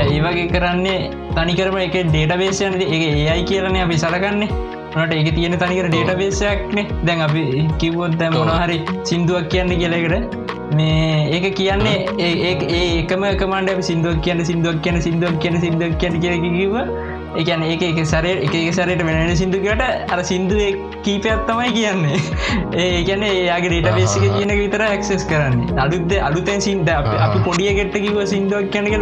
ඒවගේ 0.08 0.48
කරන්නේ 0.48 1.00
තනිකරම 1.36 1.78
එක 1.80 1.98
ඩේට 2.06 2.38
බේසයන 2.38 2.80
ඒ 2.82 3.02
ඒයි 3.02 3.44
කියරන 3.44 3.78
අපි 3.78 3.98
සලකන්නේ. 3.98 4.50
නට 4.96 5.14
ඒක 5.14 5.30
තියෙන 5.36 5.58
තනිකර 5.58 5.88
ඩේට 5.90 6.18
බේසයක්නේ 6.18 6.86
දැන් 7.04 7.22
අපි 7.22 7.44
කිව්වොත් 7.78 8.18
දැ 8.18 8.30
මොනහරි 8.30 8.78
සිින්දුවක් 9.04 9.48
කියන්න 9.50 9.74
කියලෙකට 9.74 10.36
මේ 10.74 11.30
ඒක 11.32 11.48
කියන්නේ 11.56 11.98
ඒ 12.20 12.54
ඒකම 12.74 13.26
කමන්ඩ 13.42 13.82
සිින්දුවක් 13.82 14.22
කියන්න 14.22 14.46
සිින්දුවක් 14.46 14.78
කියන 14.82 15.02
සිින්දුවක් 15.02 15.40
කියන 15.40 15.58
සිින්දුවක් 15.62 15.98
කියන 15.98 16.20
කිය 16.22 16.38
කිව 16.50 16.76
එකන 17.42 17.64
ඒක 17.64 17.84
එක 17.90 18.00
සරේ 18.06 18.34
එක 18.46 18.54
එක 18.54 18.74
සරයට 18.78 19.04
වෙනට 19.08 19.38
සිින්දුකට 19.42 19.84
අර 20.14 20.24
සිින්දුව 20.24 20.62
කීපයක් 21.06 21.46
තමයි 21.50 21.70
කියන්නේ. 21.78 22.20
ඒ 22.76 23.04
ගැන 23.10 23.24
ඒයාගේ 23.24 23.72
ඩේට 23.74 23.96
බේසික 23.98 24.26
කියනක 24.38 24.56
විතර 24.62 24.86
ඇක්සෙස් 24.88 25.26
කරන්නේ. 25.26 25.78
අලුත්ද 25.86 26.18
අලුතැන් 26.30 26.62
සිින්ද 26.62 26.90
අපි 26.90 27.44
පොඩිය 27.48 27.74
ගෙට්ට 27.80 28.02
කිව 28.06 28.20
සිින්දුවක් 28.34 28.72
කියනක 28.74 28.94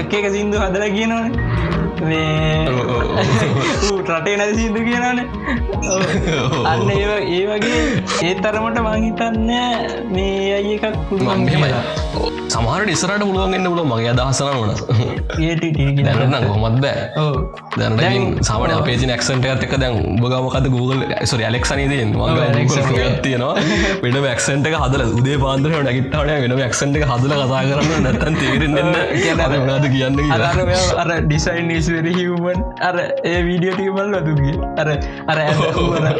එක 0.00 0.14
එක 0.14 0.30
සිින්දු 0.36 0.56
හදල 0.58 0.88
කියනවන. 0.96 1.32
රටේ 4.08 4.36
නැති 4.36 4.56
සිදු 4.56 4.80
කියනන 4.86 5.04
අන්න 6.64 6.90
ඒ 6.90 7.44
වගේ 7.50 7.80
ඒ 8.22 8.34
තරමට 8.42 8.82
මංහිතන්න 8.86 9.48
මේ 10.10 10.54
අය 10.54 10.68
එකක් 10.74 12.37
පුළුවන් 12.58 12.78
සමහර 12.78 12.90
ඉස්රට 12.90 13.22
පුළුවන්ගන්න 13.22 13.66
පුල 13.66 13.84
මගේ 13.86 14.08
අදහසන 14.12 14.46
වන 14.54 14.70
දැනන්න 16.20 16.46
කොමත් 16.46 16.80
බෑ 16.80 17.08
දැන 17.76 17.98
සමට 18.40 18.72
අපේ 18.74 18.96
ක්සට 19.12 19.46
ඇතක 19.46 19.76
දැන් 19.76 20.18
බගමකත 20.18 20.68
Google? 20.68 21.06
සොරි 21.24 21.44
ඇලෙක්සනේද 21.44 21.90
තියෙනවා. 21.90 22.34
වෙන 24.02 24.14
ක්සට 24.32 24.66
හදල 24.76 25.02
උදේ 25.12 25.38
පාන්දර 25.38 25.70
නැගිට්ටාන 25.80 26.26
වෙන 26.26 26.56
ක්සට 26.64 26.96
හදල 27.04 27.32
කතා 27.34 27.64
කරන්න 27.64 28.02
නැත්තන් 28.02 28.36
තේරෙන්න්න 28.36 28.92
ද 29.78 29.88
කියන්න 29.88 30.18
අර 30.96 31.20
ඩිසයින් 31.20 31.68
නිස්වරි 31.68 32.14
හිවමන් 32.14 32.62
අර 32.82 32.96
ඒ 33.24 33.42
වීඩියෝ 33.42 33.74
ටිකමල් 33.74 34.14
ලතුගේ 34.14 34.54
අර 34.76 34.88
අර 35.28 35.38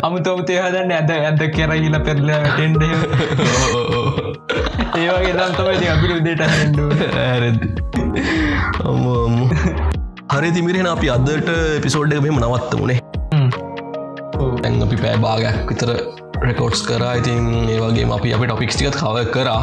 අමුතවතේ 0.02 0.60
හදන්න 0.60 0.92
ඇද 0.92 1.10
ඇද 1.18 1.50
කෙරහිල 1.50 2.00
පෙරල 2.00 2.30
ටෙන්ඩ 2.46 2.82
ඒවගේ 4.96 5.32
දන්තමයි 5.38 5.88
අපිට 5.94 6.12
උදේට 6.18 6.42
ඇරද 7.26 7.60
අම්ම 8.90 9.04
හරි 10.34 10.50
තිමිරෙන 10.56 10.88
අපි 10.94 11.10
අදට 11.16 11.50
එපිසෝඩ් 11.78 12.16
එක 12.16 12.24
මෙම 12.26 12.40
නවත්ත 12.40 12.80
මුණේ 12.80 13.00
ඇන් 14.64 14.82
අපි 14.86 14.96
පෑ 15.02 15.20
භාගයක් 15.26 15.58
විතර 15.70 15.90
රෙකෝඩ්ස් 16.46 16.82
කරා. 16.88 17.12
ඉතින් 17.20 17.44
ඒවගේ 17.74 18.06
අපි 18.18 18.34
අප 18.36 18.42
ටොපික්ස් 18.46 18.76
ටිකත් 18.76 18.98
කව 19.02 19.16
කරා. 19.34 19.62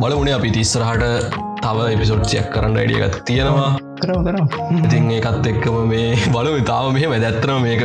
බල 0.00 0.12
උනේ 0.22 0.34
අපි 0.38 0.50
තිස්සරහට 0.56 1.36
තව 1.64 1.90
එපිසෝඩ්සියක් 1.96 2.48
කරන්න 2.54 2.80
අඩියගත් 2.84 3.20
තියෙනවා 3.28 3.70
කරව 4.02 4.20
කර 4.26 4.36
ඉතින් 4.80 5.10
ඒකත් 5.16 5.48
එක්කම 5.52 5.78
මේ 5.92 6.30
බලු 6.34 6.54
තාව 6.70 6.90
මෙහම 6.96 7.16
ඇත්තන 7.18 7.54
මේක 7.60 7.84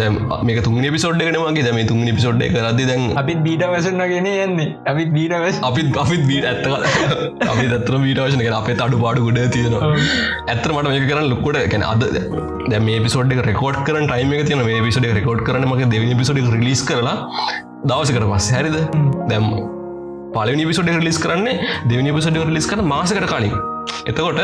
දැම් 0.00 0.18
මේක 0.48 0.60
තුන් 0.64 0.80
පිසෝඩ්ඩ 0.96 1.26
කනවාගේ 1.28 1.66
දැම 1.68 1.80
තුන් 1.86 2.04
පිසෝඩ් 2.10 2.46
කරද 2.48 2.82
දැන් 2.82 3.04
අපිත් 3.16 3.40
බීට 3.46 3.66
වැසන්නගෙන 3.66 4.30
යන්නේ 4.32 4.68
අපිත් 4.86 5.10
බීට 5.16 5.36
වැස් 5.36 5.62
අපිත් 5.62 6.00
අපිත් 6.04 6.24
බීට 6.30 6.46
ඇත්ත 6.46 6.66
අපි 7.46 7.66
දත්‍ර 7.72 7.98
බීට 8.04 8.20
වශන 8.24 8.42
එක 8.42 8.50
අපේ 8.56 8.76
අඩු 8.86 8.98
පාඩු 9.04 9.26
ගොඩ 9.26 9.40
තියෙනවා. 9.52 9.92
ඇත්තර 10.46 10.74
මට 10.74 10.88
මේක 10.88 11.06
කරන්න 11.10 11.30
ලොක්කොට 11.32 11.60
කැන 11.72 11.84
අද 11.84 12.04
දැ 12.70 12.80
මේ 12.80 12.98
පිසෝඩ් 13.06 13.36
රෙකෝඩ් 13.48 13.78
කරන 13.86 14.10
ටයිම 14.10 14.34
එක 14.36 14.44
තියන 14.50 14.64
මේ 14.64 14.82
පිසෝඩ් 14.86 15.08
රෙකෝඩ් 15.18 15.46
කරන 15.48 15.68
මගේ 15.70 15.90
දෙවනි 15.94 16.18
පිසෝඩ් 16.20 16.52
රිලිස් 16.56 16.82
කරලා 16.90 17.16
දවස 17.84 18.12
කර 18.16 18.26
පස් 18.32 18.50
හැරිද 18.56 18.78
දැම් 19.32 19.48
පලනි 20.34 20.66
පිසෝඩ් 20.70 20.92
රිලිස් 20.92 21.20
කරන්නේ 21.24 21.72
දෙවනි 21.92 22.14
පිසෝඩ් 22.18 22.44
රිලිස් 22.44 22.68
කර 22.72 22.84
මාසකට 22.92 23.26
කලින් 23.32 23.56
එතකොට 24.06 24.40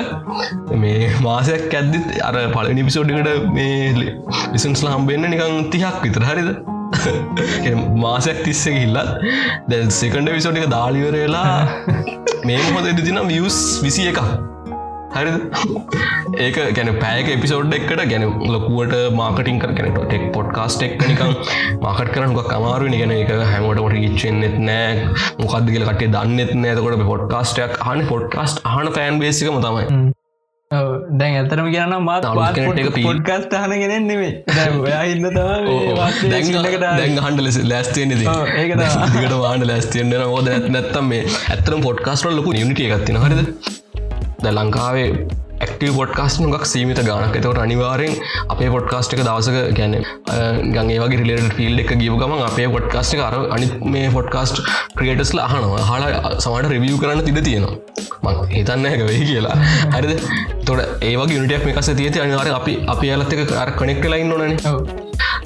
මේ 0.76 1.10
මාසයක් 1.20 1.74
ඇද්දිත් 1.74 2.06
අර 2.22 2.38
පලනි 2.52 2.86
පිසෝඩ්කට 2.88 3.50
මේ 3.50 4.12
ලිසන්ස්ලා 4.52 4.94
හම්බෙන්න්න 4.96 5.30
නිකං 5.30 5.58
තිහක් 5.70 5.98
විතර. 6.02 6.24
හරිද? 6.24 6.50
මාසයක් 8.04 8.40
තිස්ස 8.44 8.64
හිල්ලත් 8.68 9.12
දැ 9.68 9.82
සෙකන්ඩ 9.90 10.34
විසෝටික 10.36 10.70
දාලිවරලා 10.70 11.52
මේ 12.46 12.62
මොහොද 12.70 13.04
දින 13.04 13.20
වියස් 13.28 13.60
විසි 13.82 14.08
එකක් 14.08 14.51
හරි 15.14 15.32
ඒක 16.44 16.56
ගැන 16.76 16.90
පෑක 17.02 17.28
එපිසෝඩ් 17.34 17.74
එක්කට 17.78 18.02
ගැන 18.12 18.24
ලොකුවට 18.54 18.94
මාකටින් 19.18 19.60
කරන 19.62 19.98
ටෙක් 19.98 20.24
පොඩ්කාස්ට 20.36 20.86
එක් 20.86 20.96
නිකම් 21.02 21.34
මාකට 21.84 22.14
කරන 22.14 22.32
කමාරු 22.38 22.88
ගැන 22.94 23.12
එක 23.18 23.34
හැමට 23.50 23.82
ොට 23.84 23.98
ඉච්චෙන්න්නෙත් 24.08 24.56
නෑ. 24.68 25.04
මොකක්ද 25.42 25.68
කියල 25.74 25.86
කටේ 25.90 26.10
දන්නෙත් 26.16 26.56
නෑතකොට 26.56 27.04
පොඩ්කාස්ටයක් 27.12 27.78
හන 27.86 28.02
පොඩ්කාස්ට 28.10 28.66
හන 28.72 28.90
ෆෑන් 28.96 29.22
බේසිකම 29.22 29.60
තමයි. 29.66 29.84
දැන් 31.20 31.34
ඇතරම 31.38 31.68
කියන්න 31.74 31.94
මාත් 32.06 32.26
පොඩ්කස්ට 32.98 33.56
හන 33.60 33.76
ගෙනෙන් 33.82 34.08
නෙවේ 34.10 34.32
ඔයා 34.80 35.02
ඉන්න 35.12 35.28
ලෙස 37.42 37.60
ලෑස්තියන 37.72 38.16
ඒක 38.16 38.74
ට 38.78 39.32
වාන්න 39.36 39.68
ලෑස්තියන්න 39.72 40.18
ෝද 40.24 40.52
නැත්තම් 40.70 41.14
මේ 41.14 41.22
ඇතරම් 41.50 41.88
පොඩ්කාස්ට 41.88 42.32
ලොකු 42.32 42.58
නිිට 42.58 42.84
එකත්තින 42.88 43.24
හරිද 43.24 43.40
ද 44.42 44.52
ලංකාවේ 44.52 45.08
ඇක්ටව 45.62 45.96
පොඩ්කාස්ට 45.98 46.40
නොක් 46.44 46.64
සීමිත 46.66 47.00
ගානක් 47.08 47.36
එතවට 47.38 47.60
අනිවාරෙන් 47.64 48.14
අපේ 48.52 48.70
පොඩ්කාස්ට 48.74 49.14
එක 49.14 49.22
දවසක 49.22 49.58
ගැන 49.78 49.94
ගගේ 50.74 50.98
වගේ 51.02 51.20
රිලට 51.22 51.54
ෆිල් 51.58 51.82
එක 51.82 51.92
ගිය 52.00 52.10
ගම 52.14 52.34
අපේ 52.40 52.68
පොඩ්කාස්ට 52.74 53.22
අර 53.28 53.36
අනි 53.56 53.68
මේ 53.94 54.08
පොඩ්කාස්ට 54.16 54.58
ක්‍රියටස්ල 54.96 55.42
අහනවා. 55.44 55.82
හලා 55.90 56.32
සමට 56.36 56.72
රිවිය් 56.74 56.98
කරන්න 57.02 57.22
තිද 57.28 57.38
තියෙනවා. 57.42 57.76
මං 58.24 58.42
හිතන්න 58.54 58.90
එක 58.90 59.04
වෙයි 59.08 59.28
කියලා. 59.30 59.56
හරිද? 59.94 60.12
තොට 60.66 60.80
ඒවගේ 61.02 61.38
යුනිටක් 61.38 61.64
මේකස 61.68 61.90
තියති 61.92 62.22
අනිවාර 62.24 62.50
අපි 62.52 62.74
අපි 62.88 63.14
අලත්තක 63.14 63.54
අර 63.62 63.70
කනෙක් 63.78 64.02
කලයින්න 64.04 64.32
නොන 64.32 64.42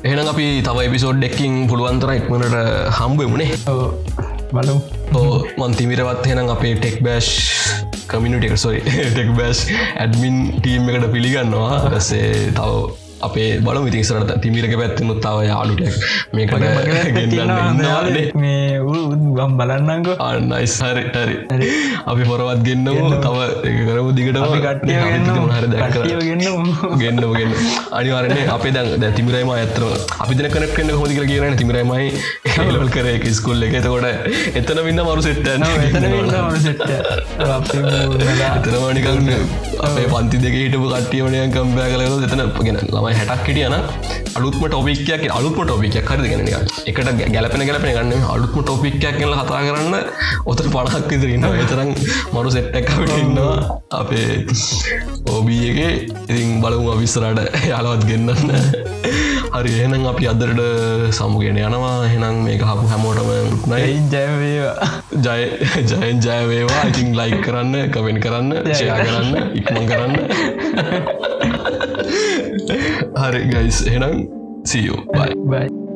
එහෙනම් 0.05 0.29
අපි 0.33 0.47
තව 0.63 0.87
එපිසෝඩ් 0.89 1.21
ඩෙක්කින් 1.21 1.55
පුළුවන්තර 1.71 2.13
ඉක්මනට 2.15 2.57
හම්බුවමුණේ 2.99 3.51
බලු 4.53 4.77
ඕ 5.15 5.35
මන්තිමිරවත් 5.59 6.31
හෙනම් 6.31 6.51
අපේ 6.51 6.75
ටෙක් 6.77 6.99
බෑෂ් 7.03 7.31
කමිනිටක් 8.11 8.59
සොයි 8.67 8.85
ටෙක් 8.91 9.33
බෑස් 9.41 9.65
ඇඩමින් 10.03 10.39
ටීම් 10.61 10.89
එකට 10.93 11.11
පිළිගන්නවා. 11.17 11.75
රසේ 11.95 12.31
තව 12.61 13.06
අපේ 13.23 13.49
බල 13.67 13.79
මිතිසරට 13.87 14.31
තිමිරක 14.45 14.75
පැත්තිනුත් 14.81 15.19
තාව 15.25 15.39
යාලුටක් 15.49 15.95
මේකට 16.37 16.55
ගම් 19.37 19.53
බලන්නක 19.59 20.09
අන්නයිස් 20.27 20.77
හරි 20.87 21.05
හරි. 21.15 21.37
අපි 22.07 22.23
පොරවත් 22.31 22.61
ගෙන්න්නව 22.67 22.99
තව 23.25 23.37
කරමු 23.89 24.11
දිගට 24.19 24.39
ගන්න 27.01 27.03
ගන්න 27.03 27.25
අනිවාරන්නේ 27.99 28.47
අපේ 28.57 28.73
දැ 28.77 29.11
තිමිරයිම 29.19 29.51
ඇතර 29.57 29.83
අපි 30.23 30.33
දන 30.39 30.49
කනක් 30.55 30.73
කන්න 30.77 30.91
හොදි 31.01 31.15
කර 31.19 31.25
කියන 31.33 31.57
තිමිරයිමයි 31.63 32.07
ලල් 32.67 32.89
කර 32.97 33.07
ස්කුල් 33.39 33.61
එක. 33.67 33.75
එතකොට 33.81 34.07
එතන 34.61 34.79
වින්න 34.87 35.01
මරු 35.09 35.23
සෙට්ටන 35.27 35.63
එතනවානිකන්න 38.59 39.29
අපේ 39.89 40.07
පන්ති 40.15 40.37
දෙක 40.45 40.55
හිටපු 40.61 40.87
කට්ටියවනයන් 40.93 41.51
කම්පෑ 41.57 41.89
කලන 41.95 42.25
එතන 42.29 42.41
ගෙන 42.67 42.79
තමයි 42.85 43.16
හැටක් 43.19 43.49
හිටියන 43.49 43.75
අලුත්ම 44.37 44.63
ටොපික්යක් 44.67 45.23
අලුත්ම 45.31 45.61
ටොපික් 45.63 45.97
හරිගෙන 46.11 46.43
එකට 46.87 47.09
ගැලපෙන 47.35 47.67
ගැලපෙන 47.67 47.93
ගන්න 47.97 48.27
අලුත්ම 48.35 48.59
ටොපික්යක් 48.63 49.17
කියල 49.19 49.33
කතා 49.35 49.61
කරන්න 49.67 49.95
ඔතර 50.47 50.67
පණහක් 50.69 51.11
විතරන්න 51.13 51.45
එතරම් 51.65 51.91
මරු 52.33 52.51
සෙට්ටක්කට 52.51 53.13
ඉන්නවා. 53.17 53.81
අපේ 53.93 54.47
ඕබියගේ 55.29 55.91
ඉතින් 56.25 56.61
බලමු 56.63 56.89
අවිස්සරට 56.93 57.41
යාලවත් 57.65 58.03
ගන්නන්න. 58.09 58.51
හරි 59.55 59.73
එහෙනම් 59.75 60.05
අපි 60.07 60.25
අදරට 60.29 60.61
සමුගෙන 61.13 61.59
යනවා. 61.59 61.97
එහෙනම් 62.09 62.37
මේ 62.45 62.59
හපු 62.61 62.87
හැමෝටම 62.93 63.31
නයි 63.73 63.93
ජයවේවා 64.13 64.89
ජය 65.27 65.43
ජයන් 65.85 66.19
ජයවේවා 66.21 66.83
ඉතින් 66.91 67.09
ලයික් 67.21 67.39
කරන්න 67.47 67.75
කවෙන් 67.91 68.19
කරන්න 68.21 68.51
ෂයා 68.67 68.99
කරන්න 69.01 69.33
ඉක්මන් 69.55 69.85
කරන්න 69.91 70.15
හරි 73.17 73.43
ගයිස් 73.47 73.79
එනම් 73.87 74.29
සියෝ 74.65 75.01
බයි 75.13 75.87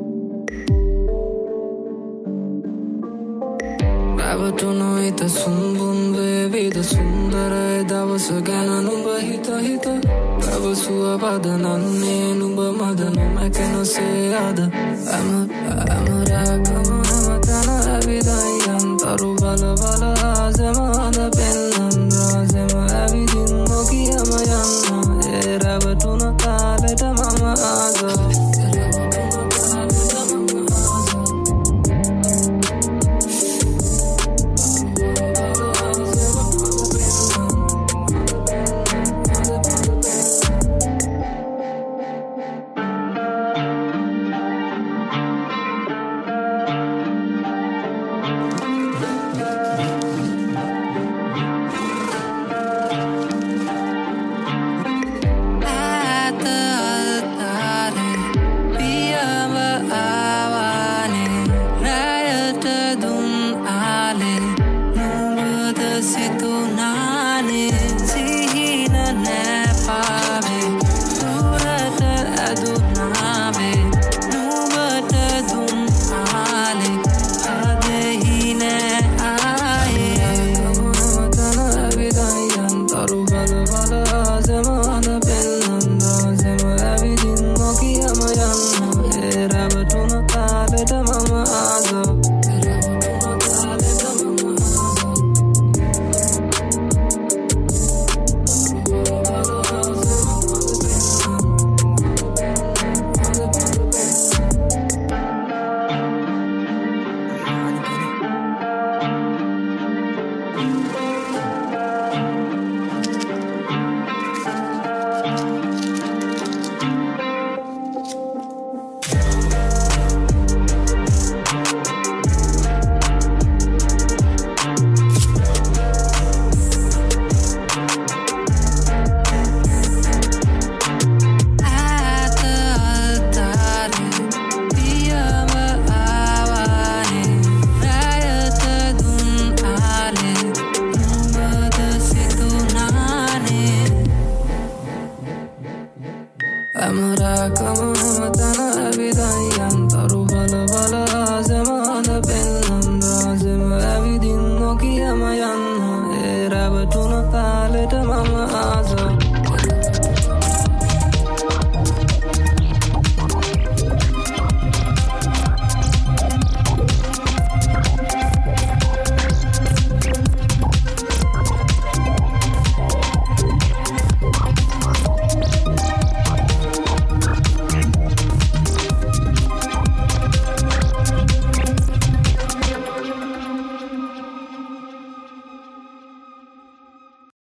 හිත 5.11 5.28
සුම්බුන් 5.28 6.14
වේවිද 6.14 6.76
සුන්දරය 6.83 7.85
දවස 7.85 8.28
ගැන 8.42 8.70
නුඹ 8.85 9.09
හිත 9.18 9.48
හිත. 9.59 9.87
පැවසුව 10.38 11.18
පදනන්නේ 11.18 12.35
නුඹ 12.35 12.61
මද 12.70 13.00
නොමැකෙනසේ 13.11 14.37
අද. 14.38 14.59
ඇම 15.09 15.30
ඇමරැගමනම 15.88 17.28
තැන 17.42 17.68
ඇවිදයි 17.68 18.70
අන්තරු 18.70 19.35
බල 19.35 19.64
බල 19.74 20.02
ආසමාද 20.04 20.19
පෙල්ල 20.19 20.19